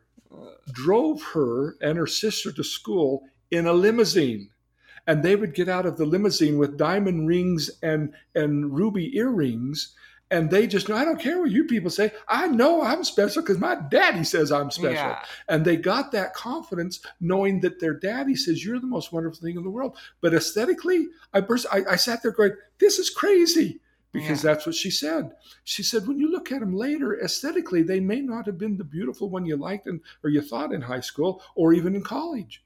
drove 0.72 1.22
her 1.34 1.76
and 1.80 1.98
her 1.98 2.06
sister 2.06 2.52
to 2.52 2.64
school 2.64 3.24
in 3.50 3.66
a 3.66 3.72
limousine. 3.72 4.50
And 5.06 5.22
they 5.22 5.36
would 5.36 5.54
get 5.54 5.68
out 5.68 5.86
of 5.86 5.98
the 5.98 6.06
limousine 6.06 6.58
with 6.58 6.78
diamond 6.78 7.28
rings 7.28 7.70
and, 7.82 8.14
and 8.34 8.74
ruby 8.74 9.16
earrings. 9.16 9.94
And 10.30 10.50
they 10.50 10.66
just 10.66 10.88
know, 10.88 10.96
I 10.96 11.04
don't 11.04 11.20
care 11.20 11.38
what 11.38 11.50
you 11.50 11.64
people 11.64 11.90
say. 11.90 12.10
I 12.26 12.46
know 12.46 12.82
I'm 12.82 13.04
special 13.04 13.42
because 13.42 13.58
my 13.58 13.76
daddy 13.90 14.24
says 14.24 14.50
I'm 14.50 14.70
special. 14.70 14.94
Yeah. 14.94 15.22
And 15.48 15.64
they 15.64 15.76
got 15.76 16.12
that 16.12 16.32
confidence 16.32 17.00
knowing 17.20 17.60
that 17.60 17.78
their 17.78 17.92
daddy 17.94 18.34
says, 18.34 18.64
You're 18.64 18.80
the 18.80 18.86
most 18.86 19.12
wonderful 19.12 19.40
thing 19.40 19.56
in 19.56 19.62
the 19.62 19.70
world. 19.70 19.96
But 20.22 20.32
aesthetically, 20.32 21.06
I 21.34 21.40
burst, 21.42 21.66
I, 21.70 21.82
I 21.90 21.96
sat 21.96 22.22
there 22.22 22.32
going, 22.32 22.52
This 22.80 22.98
is 22.98 23.10
crazy. 23.10 23.80
Because 24.14 24.44
Yeah. 24.44 24.52
that's 24.52 24.64
what 24.64 24.76
she 24.76 24.90
said. 24.92 25.34
She 25.64 25.82
said, 25.82 26.06
when 26.06 26.18
you 26.18 26.30
look 26.30 26.52
at 26.52 26.60
them 26.60 26.72
later, 26.74 27.20
aesthetically, 27.20 27.82
they 27.82 28.00
may 28.00 28.20
not 28.22 28.46
have 28.46 28.56
been 28.56 28.78
the 28.78 28.84
beautiful 28.84 29.28
one 29.28 29.44
you 29.44 29.56
liked 29.56 29.88
in, 29.88 30.00
or 30.22 30.30
you 30.30 30.40
thought 30.40 30.72
in 30.72 30.82
high 30.82 31.00
school 31.00 31.42
or 31.56 31.72
even 31.74 31.96
in 31.96 32.02
college, 32.02 32.64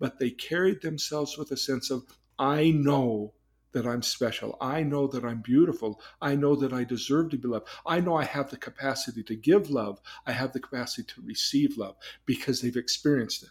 but 0.00 0.18
they 0.18 0.30
carried 0.30 0.82
themselves 0.82 1.38
with 1.38 1.52
a 1.52 1.56
sense 1.56 1.90
of, 1.90 2.04
I 2.38 2.72
know 2.72 3.32
that 3.72 3.86
I'm 3.86 4.02
special. 4.02 4.56
I 4.60 4.82
know 4.82 5.06
that 5.06 5.24
I'm 5.24 5.40
beautiful. 5.40 6.00
I 6.20 6.34
know 6.34 6.56
that 6.56 6.72
I 6.72 6.82
deserve 6.84 7.30
to 7.30 7.38
be 7.38 7.46
loved. 7.48 7.68
I 7.86 8.00
know 8.00 8.16
I 8.16 8.24
have 8.24 8.50
the 8.50 8.56
capacity 8.56 9.22
to 9.22 9.36
give 9.36 9.70
love. 9.70 10.00
I 10.26 10.32
have 10.32 10.52
the 10.52 10.60
capacity 10.60 11.04
to 11.14 11.22
receive 11.22 11.78
love 11.78 11.96
because 12.26 12.60
they've 12.60 12.76
experienced 12.76 13.44
it. 13.44 13.50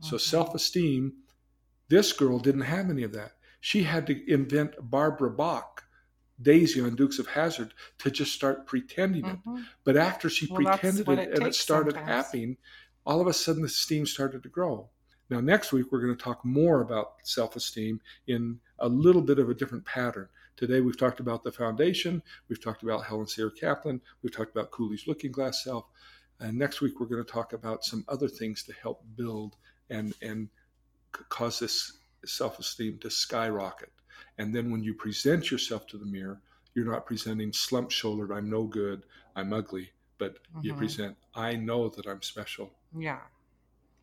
So 0.00 0.16
Mhm. 0.16 0.20
self 0.20 0.54
esteem, 0.54 1.22
this 1.88 2.12
girl 2.12 2.38
didn't 2.38 2.62
have 2.62 2.90
any 2.90 3.02
of 3.04 3.12
that. 3.12 3.36
She 3.60 3.84
had 3.84 4.06
to 4.08 4.30
invent 4.30 4.90
Barbara 4.90 5.30
Bach, 5.30 5.83
Daisy 6.40 6.80
on 6.80 6.96
Dukes 6.96 7.18
of 7.18 7.28
Hazzard, 7.28 7.74
to 7.98 8.10
just 8.10 8.32
start 8.32 8.66
pretending 8.66 9.24
it. 9.24 9.44
Mhm. 9.44 9.66
But 9.84 9.96
after 9.96 10.28
she 10.28 10.46
Well, 10.46 10.56
pretended 10.62 11.08
it, 11.08 11.18
it 11.18 11.38
and 11.38 11.46
it 11.46 11.54
started 11.54 11.94
sometimes. 11.94 12.08
happening, 12.08 12.56
all 13.06 13.20
of 13.20 13.26
a 13.26 13.32
sudden 13.32 13.62
the 13.62 13.68
steam 13.68 14.06
started 14.06 14.42
to 14.42 14.48
grow. 14.48 14.90
Now, 15.30 15.40
next 15.40 15.72
week, 15.72 15.90
we're 15.90 16.00
going 16.00 16.16
to 16.16 16.22
talk 16.22 16.44
more 16.44 16.80
about 16.82 17.14
self 17.22 17.56
esteem 17.56 18.00
in 18.26 18.60
a 18.78 18.88
little 18.88 19.22
bit 19.22 19.38
of 19.38 19.48
a 19.48 19.54
different 19.54 19.84
pattern. 19.84 20.28
Today, 20.56 20.80
we've 20.80 20.98
talked 20.98 21.18
about 21.20 21.42
the 21.42 21.50
foundation, 21.52 22.22
we've 22.48 22.60
talked 22.62 22.82
about 22.82 23.04
Helen 23.06 23.26
Singer 23.26 23.50
Kaplan, 23.50 24.00
we've 24.22 24.32
talked 24.34 24.50
about 24.54 24.70
Cooley's 24.70 25.06
Looking 25.06 25.32
Glass 25.32 25.64
Self. 25.64 25.86
And 26.40 26.58
next 26.58 26.80
week, 26.80 27.00
we're 27.00 27.06
going 27.06 27.24
to 27.24 27.30
talk 27.30 27.52
about 27.52 27.84
some 27.84 28.04
other 28.08 28.28
things 28.28 28.62
to 28.64 28.72
help 28.74 29.02
build 29.16 29.56
and, 29.88 30.14
and 30.20 30.48
cause 31.28 31.58
this 31.58 31.98
self 32.24 32.58
esteem 32.58 32.98
to 32.98 33.10
skyrocket. 33.10 33.90
And 34.38 34.54
then 34.54 34.70
when 34.70 34.82
you 34.82 34.94
present 34.94 35.50
yourself 35.50 35.86
to 35.88 35.98
the 35.98 36.06
mirror, 36.06 36.40
you're 36.74 36.90
not 36.90 37.06
presenting 37.06 37.52
slump 37.52 37.90
shouldered, 37.90 38.32
I'm 38.32 38.50
no 38.50 38.64
good, 38.64 39.04
I'm 39.36 39.52
ugly, 39.52 39.90
but 40.18 40.38
you 40.62 40.74
Mhm. 40.74 40.78
present, 40.78 41.16
I 41.34 41.54
know 41.56 41.88
that 41.90 42.06
I'm 42.06 42.22
special. 42.22 42.72
Yeah. 42.96 43.20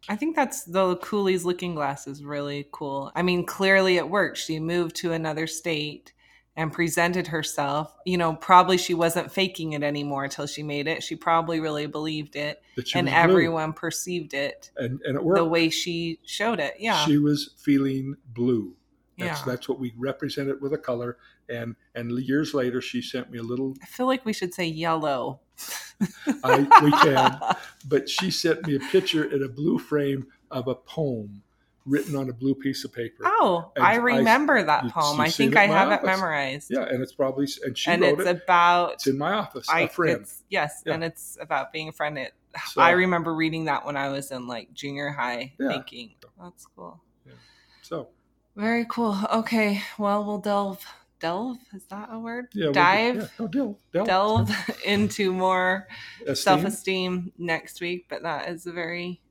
I 0.10 0.16
think 0.16 0.36
that's 0.36 0.64
the 0.64 0.96
Cooley's 0.98 1.46
looking 1.46 1.76
glass 1.76 2.08
is 2.08 2.24
really 2.24 2.68
cool. 2.72 3.12
I 3.14 3.22
mean, 3.22 3.46
clearly 3.46 3.98
it 3.98 4.10
worked. 4.10 4.38
She 4.38 4.60
moved 4.60 4.96
to 4.98 5.12
another 5.12 5.46
state 5.48 6.14
and 6.56 6.74
presented 6.74 7.28
herself. 7.28 7.96
You 8.06 8.18
know, 8.18 8.34
probably 8.34 8.78
she 8.78 8.94
wasn't 8.94 9.32
faking 9.32 9.74
it 9.74 9.84
anymore 9.84 10.24
until 10.24 10.48
she 10.48 10.64
made 10.64 10.88
it. 10.88 11.04
She 11.04 11.16
probably 11.16 11.60
really 11.60 11.86
believed 11.88 12.36
it 12.36 12.62
and 12.96 13.06
was 13.06 13.14
blue. 13.14 13.22
everyone 13.22 13.74
perceived 13.74 14.34
it 14.34 14.72
and, 14.76 15.00
and 15.06 15.18
it 15.18 15.24
worked. 15.24 15.38
the 15.38 15.46
way 15.46 15.70
she 15.70 16.20
showed 16.26 16.60
it. 16.60 16.76
Yeah. 16.80 17.06
She 17.06 17.18
was 17.18 17.52
feeling 17.58 18.16
blue. 18.34 18.76
That's, 19.18 19.40
yeah. 19.40 19.46
that's 19.46 19.68
what 19.70 19.80
we 19.80 19.94
represented 19.98 20.62
with 20.62 20.74
a 20.74 20.78
color. 20.78 21.18
And 21.50 21.76
and 21.96 22.12
years 22.20 22.54
later, 22.54 22.82
she 22.82 23.02
sent 23.02 23.30
me 23.32 23.40
a 23.40 23.44
little. 23.44 23.76
I 23.82 23.86
feel 23.86 24.08
like 24.08 24.26
we 24.26 24.34
should 24.34 24.54
say 24.54 24.66
yellow. 24.66 25.42
I, 26.44 26.60
we 26.84 26.92
can, 26.92 27.40
but 27.88 28.10
she 28.10 28.32
sent 28.32 28.66
me 28.66 28.76
a 28.76 28.80
picture 28.80 29.24
in 29.24 29.44
a 29.44 29.48
blue 29.50 29.78
frame 29.78 30.26
of 30.50 30.68
a 30.68 30.74
poem 30.76 31.44
written 31.86 32.16
on 32.16 32.30
a 32.30 32.34
blue 32.34 32.56
piece 32.56 32.84
of 32.86 32.94
paper. 32.94 33.24
Oh, 33.26 33.72
And 33.76 33.86
I 33.86 33.94
I- 33.94 33.96
remember 33.96 34.64
that 34.64 34.88
poem. 34.90 35.20
I 35.20 35.30
think 35.30 35.56
I 35.56 35.68
have 35.68 35.92
it 35.92 36.04
memorized. 36.06 36.72
Yeah, 36.72 36.84
and 36.84 37.02
it's 37.04 37.14
probably 37.14 37.48
and 37.64 37.78
she 37.78 37.92
and 37.92 38.02
wrote 38.02 38.20
it's 38.20 38.30
it. 38.30 38.42
about 38.44 38.94
it's 38.94 39.08
in 39.08 39.18
my 39.18 39.34
office. 39.34 39.68
I, 39.70 39.82
a 39.82 39.88
friend. 39.90 40.22
It's, 40.22 40.44
yes, 40.50 40.84
Yeah. 40.86 40.94
and 40.94 41.04
it's 41.04 41.38
about 41.40 41.72
being 41.74 41.90
a 41.90 41.92
friend. 41.92 42.18
It, 42.18 42.34
So- 42.72 42.82
I 42.82 42.92
remember 42.92 43.34
reading 43.36 43.66
that 43.66 43.86
when 43.86 43.98
I 43.98 44.10
was 44.10 44.32
in 44.32 44.48
like 44.48 44.74
junior 44.74 45.10
high, 45.10 45.54
Yeah. 45.60 45.70
thinking 45.70 46.16
that's 46.42 46.66
cool. 46.76 47.00
So 47.84 48.08
Very 48.56 48.86
cool. 48.90 49.18
Okay, 49.34 49.82
well, 49.98 50.24
we'll 50.26 50.40
delve. 50.40 50.84
Delve 51.20 51.58
is 51.74 51.86
that 51.86 52.10
a 52.12 52.20
word? 52.20 52.48
yeah, 52.54 52.66
we'll- 52.66 52.74
Dive. 52.74 53.16
Yeah, 53.16 53.28
no, 53.40 53.48
delve. 53.48 53.78
Delve. 53.94 54.08
Delve 54.08 54.52
into 54.86 55.32
more 55.32 55.88
Esteem. 56.22 56.36
self-esteem 56.36 57.32
next 57.38 57.80
week, 57.80 58.08
but 58.10 58.24
that 58.24 58.50
is 58.50 58.66
a 58.66 58.72
very 58.72 59.22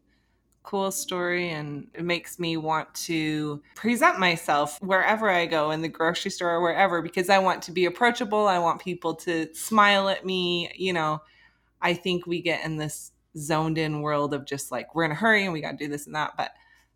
cool 0.63 0.91
story 0.91 1.49
and 1.49 1.89
it 1.95 2.05
makes 2.05 2.39
me 2.39 2.57
want 2.59 2.93
to 2.95 3.63
present 3.75 4.21
myself 4.21 4.79
wherever 4.83 5.29
I 5.31 5.47
go 5.47 5.71
in 5.71 5.81
the 5.81 5.89
grocery 5.89 6.31
store 6.31 6.51
or 6.51 6.61
wherever 6.61 7.01
because 7.01 7.31
I 7.31 7.39
want 7.39 7.63
to 7.63 7.73
be 7.73 7.87
approachable. 7.87 8.47
I 8.47 8.59
want 8.59 8.81
people 8.81 9.15
to 9.17 9.53
smile 9.55 10.09
at 10.11 10.25
me, 10.25 10.71
you 10.77 10.93
know. 10.93 11.23
I 11.83 11.95
think 11.95 12.27
we 12.27 12.41
get 12.43 12.65
in 12.65 12.77
this 12.77 13.11
zoned 13.39 13.79
in 13.79 14.03
world 14.03 14.35
of 14.35 14.45
just 14.45 14.71
like 14.71 14.95
we're 14.95 15.05
in 15.05 15.13
a 15.13 15.15
hurry 15.15 15.45
and 15.45 15.53
we 15.53 15.61
got 15.63 15.73
to 15.73 15.77
do 15.77 15.89
this 15.89 16.07
and 16.07 16.15
that, 16.15 16.35
but 16.37 16.53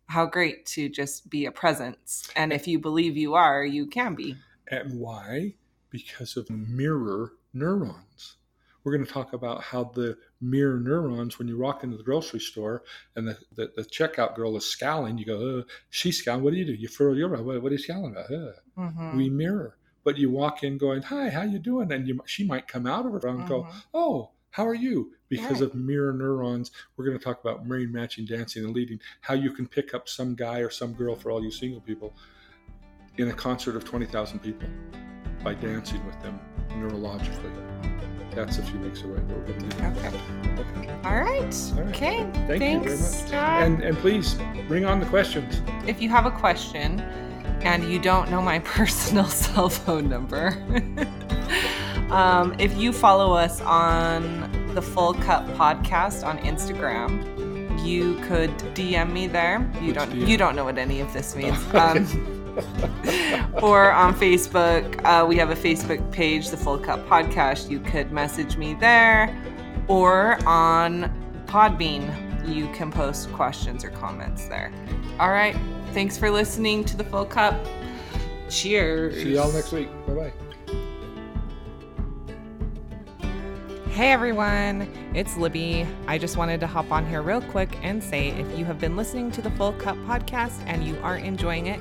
how 0.07 0.25
great 0.25 0.65
to 0.67 0.89
just 0.89 1.29
be 1.29 1.45
a 1.45 1.51
presence. 1.51 2.29
And 2.35 2.53
if 2.53 2.67
you 2.67 2.79
believe 2.79 3.17
you 3.17 3.33
are, 3.33 3.65
you 3.65 3.87
can 3.87 4.15
be. 4.15 4.35
And 4.67 4.99
why? 4.99 5.55
Because 5.89 6.37
of 6.37 6.49
mirror 6.49 7.33
neurons. 7.53 8.37
We're 8.83 8.95
going 8.95 9.05
to 9.05 9.11
talk 9.11 9.33
about 9.33 9.63
how 9.63 9.85
the 9.85 10.17
mirror 10.39 10.79
neurons, 10.79 11.39
when 11.39 11.47
you 11.47 11.57
walk 11.57 11.83
into 11.83 11.97
the 11.97 12.03
grocery 12.03 12.39
store 12.39 12.83
and 13.15 13.27
the, 13.27 13.37
the, 13.55 13.71
the 13.75 13.83
checkout 13.83 14.35
girl 14.35 14.55
is 14.57 14.65
scowling, 14.65 15.17
you 15.17 15.25
go, 15.25 15.59
uh, 15.59 15.63
she's 15.89 16.19
scowling. 16.19 16.43
What 16.43 16.53
do 16.53 16.59
you 16.59 16.65
do? 16.65 16.73
You 16.73 16.87
furrow 16.87 17.13
your 17.13 17.29
what, 17.29 17.61
what 17.63 17.71
are 17.71 17.75
you 17.75 17.79
scowling 17.79 18.11
about? 18.11 18.31
Uh, 18.31 18.51
Mhm. 18.77 19.13
We 19.15 19.29
mirror. 19.29 19.77
But 20.03 20.17
you 20.17 20.29
walk 20.29 20.63
in 20.63 20.77
going, 20.77 21.01
hi, 21.01 21.29
how 21.29 21.43
you 21.43 21.57
doing? 21.57 21.91
And 21.91 22.07
you, 22.07 22.19
she 22.27 22.45
might 22.45 22.67
come 22.67 22.85
out 22.85 23.05
of 23.07 23.13
her 23.13 23.27
and 23.27 23.47
go, 23.47 23.63
Mhm. 23.63 23.73
oh, 23.93 24.31
how 24.51 24.67
are 24.67 24.75
you? 24.75 25.14
Because 25.29 25.61
Right. 25.61 25.69
of 25.69 25.75
mirror 25.75 26.13
neurons, 26.13 26.71
we're 26.97 27.05
going 27.05 27.17
to 27.17 27.23
talk 27.23 27.41
about 27.43 27.65
mirroring, 27.65 27.91
matching, 27.91 28.25
dancing, 28.25 28.63
and 28.63 28.75
leading. 28.75 28.99
How 29.21 29.33
you 29.33 29.51
can 29.51 29.67
pick 29.67 29.93
up 29.93 30.07
some 30.07 30.35
guy 30.35 30.59
or 30.59 30.69
some 30.69 30.93
girl 30.93 31.15
for 31.15 31.31
all 31.31 31.43
you 31.43 31.51
single 31.51 31.81
people 31.81 32.13
in 33.17 33.29
a 33.29 33.33
concert 33.33 33.75
of 33.75 33.83
20,000 33.85 34.39
people 34.39 34.67
by 35.43 35.53
dancing 35.55 36.05
with 36.05 36.19
them 36.21 36.39
neurologically. 36.71 37.51
That's 38.35 38.57
a 38.57 38.63
few 38.63 38.79
weeks 38.79 39.01
away. 39.03 39.19
But 39.27 39.37
we're 39.37 39.45
going 39.45 39.59
to 39.59 39.65
do 39.69 39.77
that. 39.77 39.97
Okay. 39.97 40.89
All 41.05 41.15
right. 41.15 41.41
All 41.77 41.83
right. 41.83 41.95
Okay. 41.95 42.29
Thank 42.47 42.83
you 42.83 42.95
very 42.95 42.97
much. 42.97 43.31
And, 43.31 43.81
and 43.81 43.97
please 43.97 44.37
bring 44.67 44.85
on 44.85 44.99
the 44.99 45.05
questions. 45.05 45.61
if 45.87 46.01
you 46.01 46.09
have 46.09 46.25
a 46.25 46.31
question 46.31 46.99
and 47.61 47.89
you 47.89 47.97
don't 47.97 48.29
know 48.29 48.41
my 48.41 48.59
personal 48.75 49.25
cell 49.25 49.69
phone 49.69 50.09
number, 50.09 50.49
um, 52.11 52.53
if 52.59 52.75
you 52.77 52.91
follow 52.91 53.33
us 53.33 53.61
on 53.61 54.51
the 54.75 54.81
Full 54.81 55.13
Cup 55.13 55.47
podcast 55.51 56.25
on 56.25 56.37
Instagram, 56.39 57.23
you 57.85 58.15
could 58.27 58.51
DM 58.75 59.11
me 59.11 59.27
there. 59.27 59.71
You 59.81 59.87
Which 59.87 59.95
don't. 59.95 60.11
DM? 60.11 60.27
You 60.27 60.37
don't 60.37 60.55
know 60.55 60.65
what 60.65 60.77
any 60.77 60.99
of 60.99 61.11
this 61.13 61.35
means. 61.35 61.57
Um, 61.73 62.05
or 63.61 63.91
on 63.91 64.13
Facebook, 64.15 65.03
uh, 65.03 65.25
we 65.25 65.35
have 65.37 65.49
a 65.49 65.55
Facebook 65.55 66.11
page, 66.11 66.49
the 66.49 66.57
Full 66.57 66.77
Cup 66.77 67.05
Podcast. 67.07 67.69
You 67.69 67.79
could 67.79 68.11
message 68.11 68.57
me 68.57 68.75
there, 68.75 69.35
or 69.87 70.37
on 70.45 71.11
Podbean, 71.47 72.47
you 72.47 72.67
can 72.73 72.91
post 72.91 73.31
questions 73.33 73.83
or 73.83 73.89
comments 73.89 74.47
there. 74.47 74.71
All 75.19 75.29
right. 75.29 75.55
Thanks 75.93 76.17
for 76.17 76.29
listening 76.29 76.83
to 76.85 76.97
the 76.97 77.03
Full 77.05 77.25
Cup. 77.25 77.55
Cheers. 78.49 79.15
See 79.15 79.35
y'all 79.35 79.51
next 79.51 79.71
week. 79.71 79.89
Bye 80.07 80.13
bye. 80.13 80.44
Hey 83.95 84.11
everyone, 84.11 84.89
it's 85.13 85.37
Libby. 85.37 85.87
I 86.05 86.17
just 86.17 86.35
wanted 86.35 86.59
to 86.59 86.67
hop 86.67 86.91
on 86.91 87.07
here 87.07 87.21
real 87.21 87.39
quick 87.39 87.77
and 87.81 88.03
say 88.03 88.27
if 88.31 88.59
you 88.59 88.65
have 88.65 88.77
been 88.77 88.97
listening 88.97 89.31
to 89.31 89.41
the 89.41 89.49
Full 89.51 89.71
Cup 89.71 89.95
podcast 89.99 90.61
and 90.65 90.83
you 90.85 90.97
are 91.01 91.15
enjoying 91.15 91.67
it, 91.67 91.79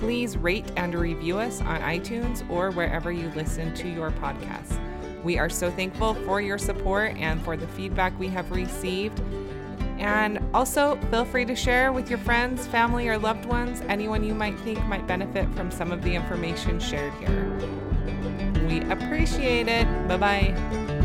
please 0.00 0.36
rate 0.36 0.72
and 0.76 0.92
review 0.92 1.38
us 1.38 1.60
on 1.60 1.80
iTunes 1.82 2.42
or 2.50 2.72
wherever 2.72 3.12
you 3.12 3.30
listen 3.36 3.72
to 3.76 3.88
your 3.88 4.10
podcasts. 4.10 4.76
We 5.22 5.38
are 5.38 5.48
so 5.48 5.70
thankful 5.70 6.14
for 6.14 6.40
your 6.40 6.58
support 6.58 7.16
and 7.16 7.40
for 7.44 7.56
the 7.56 7.68
feedback 7.68 8.18
we 8.18 8.26
have 8.26 8.50
received. 8.50 9.22
And 10.00 10.40
also, 10.52 10.96
feel 11.12 11.24
free 11.24 11.44
to 11.44 11.54
share 11.54 11.92
with 11.92 12.10
your 12.10 12.18
friends, 12.18 12.66
family, 12.66 13.06
or 13.06 13.18
loved 13.18 13.44
ones, 13.44 13.82
anyone 13.82 14.24
you 14.24 14.34
might 14.34 14.58
think 14.58 14.84
might 14.86 15.06
benefit 15.06 15.48
from 15.54 15.70
some 15.70 15.92
of 15.92 16.02
the 16.02 16.12
information 16.12 16.80
shared 16.80 17.14
here. 17.20 17.56
We 18.66 18.80
appreciate 18.90 19.68
it. 19.68 19.86
Bye 20.08 20.16
bye. 20.16 21.01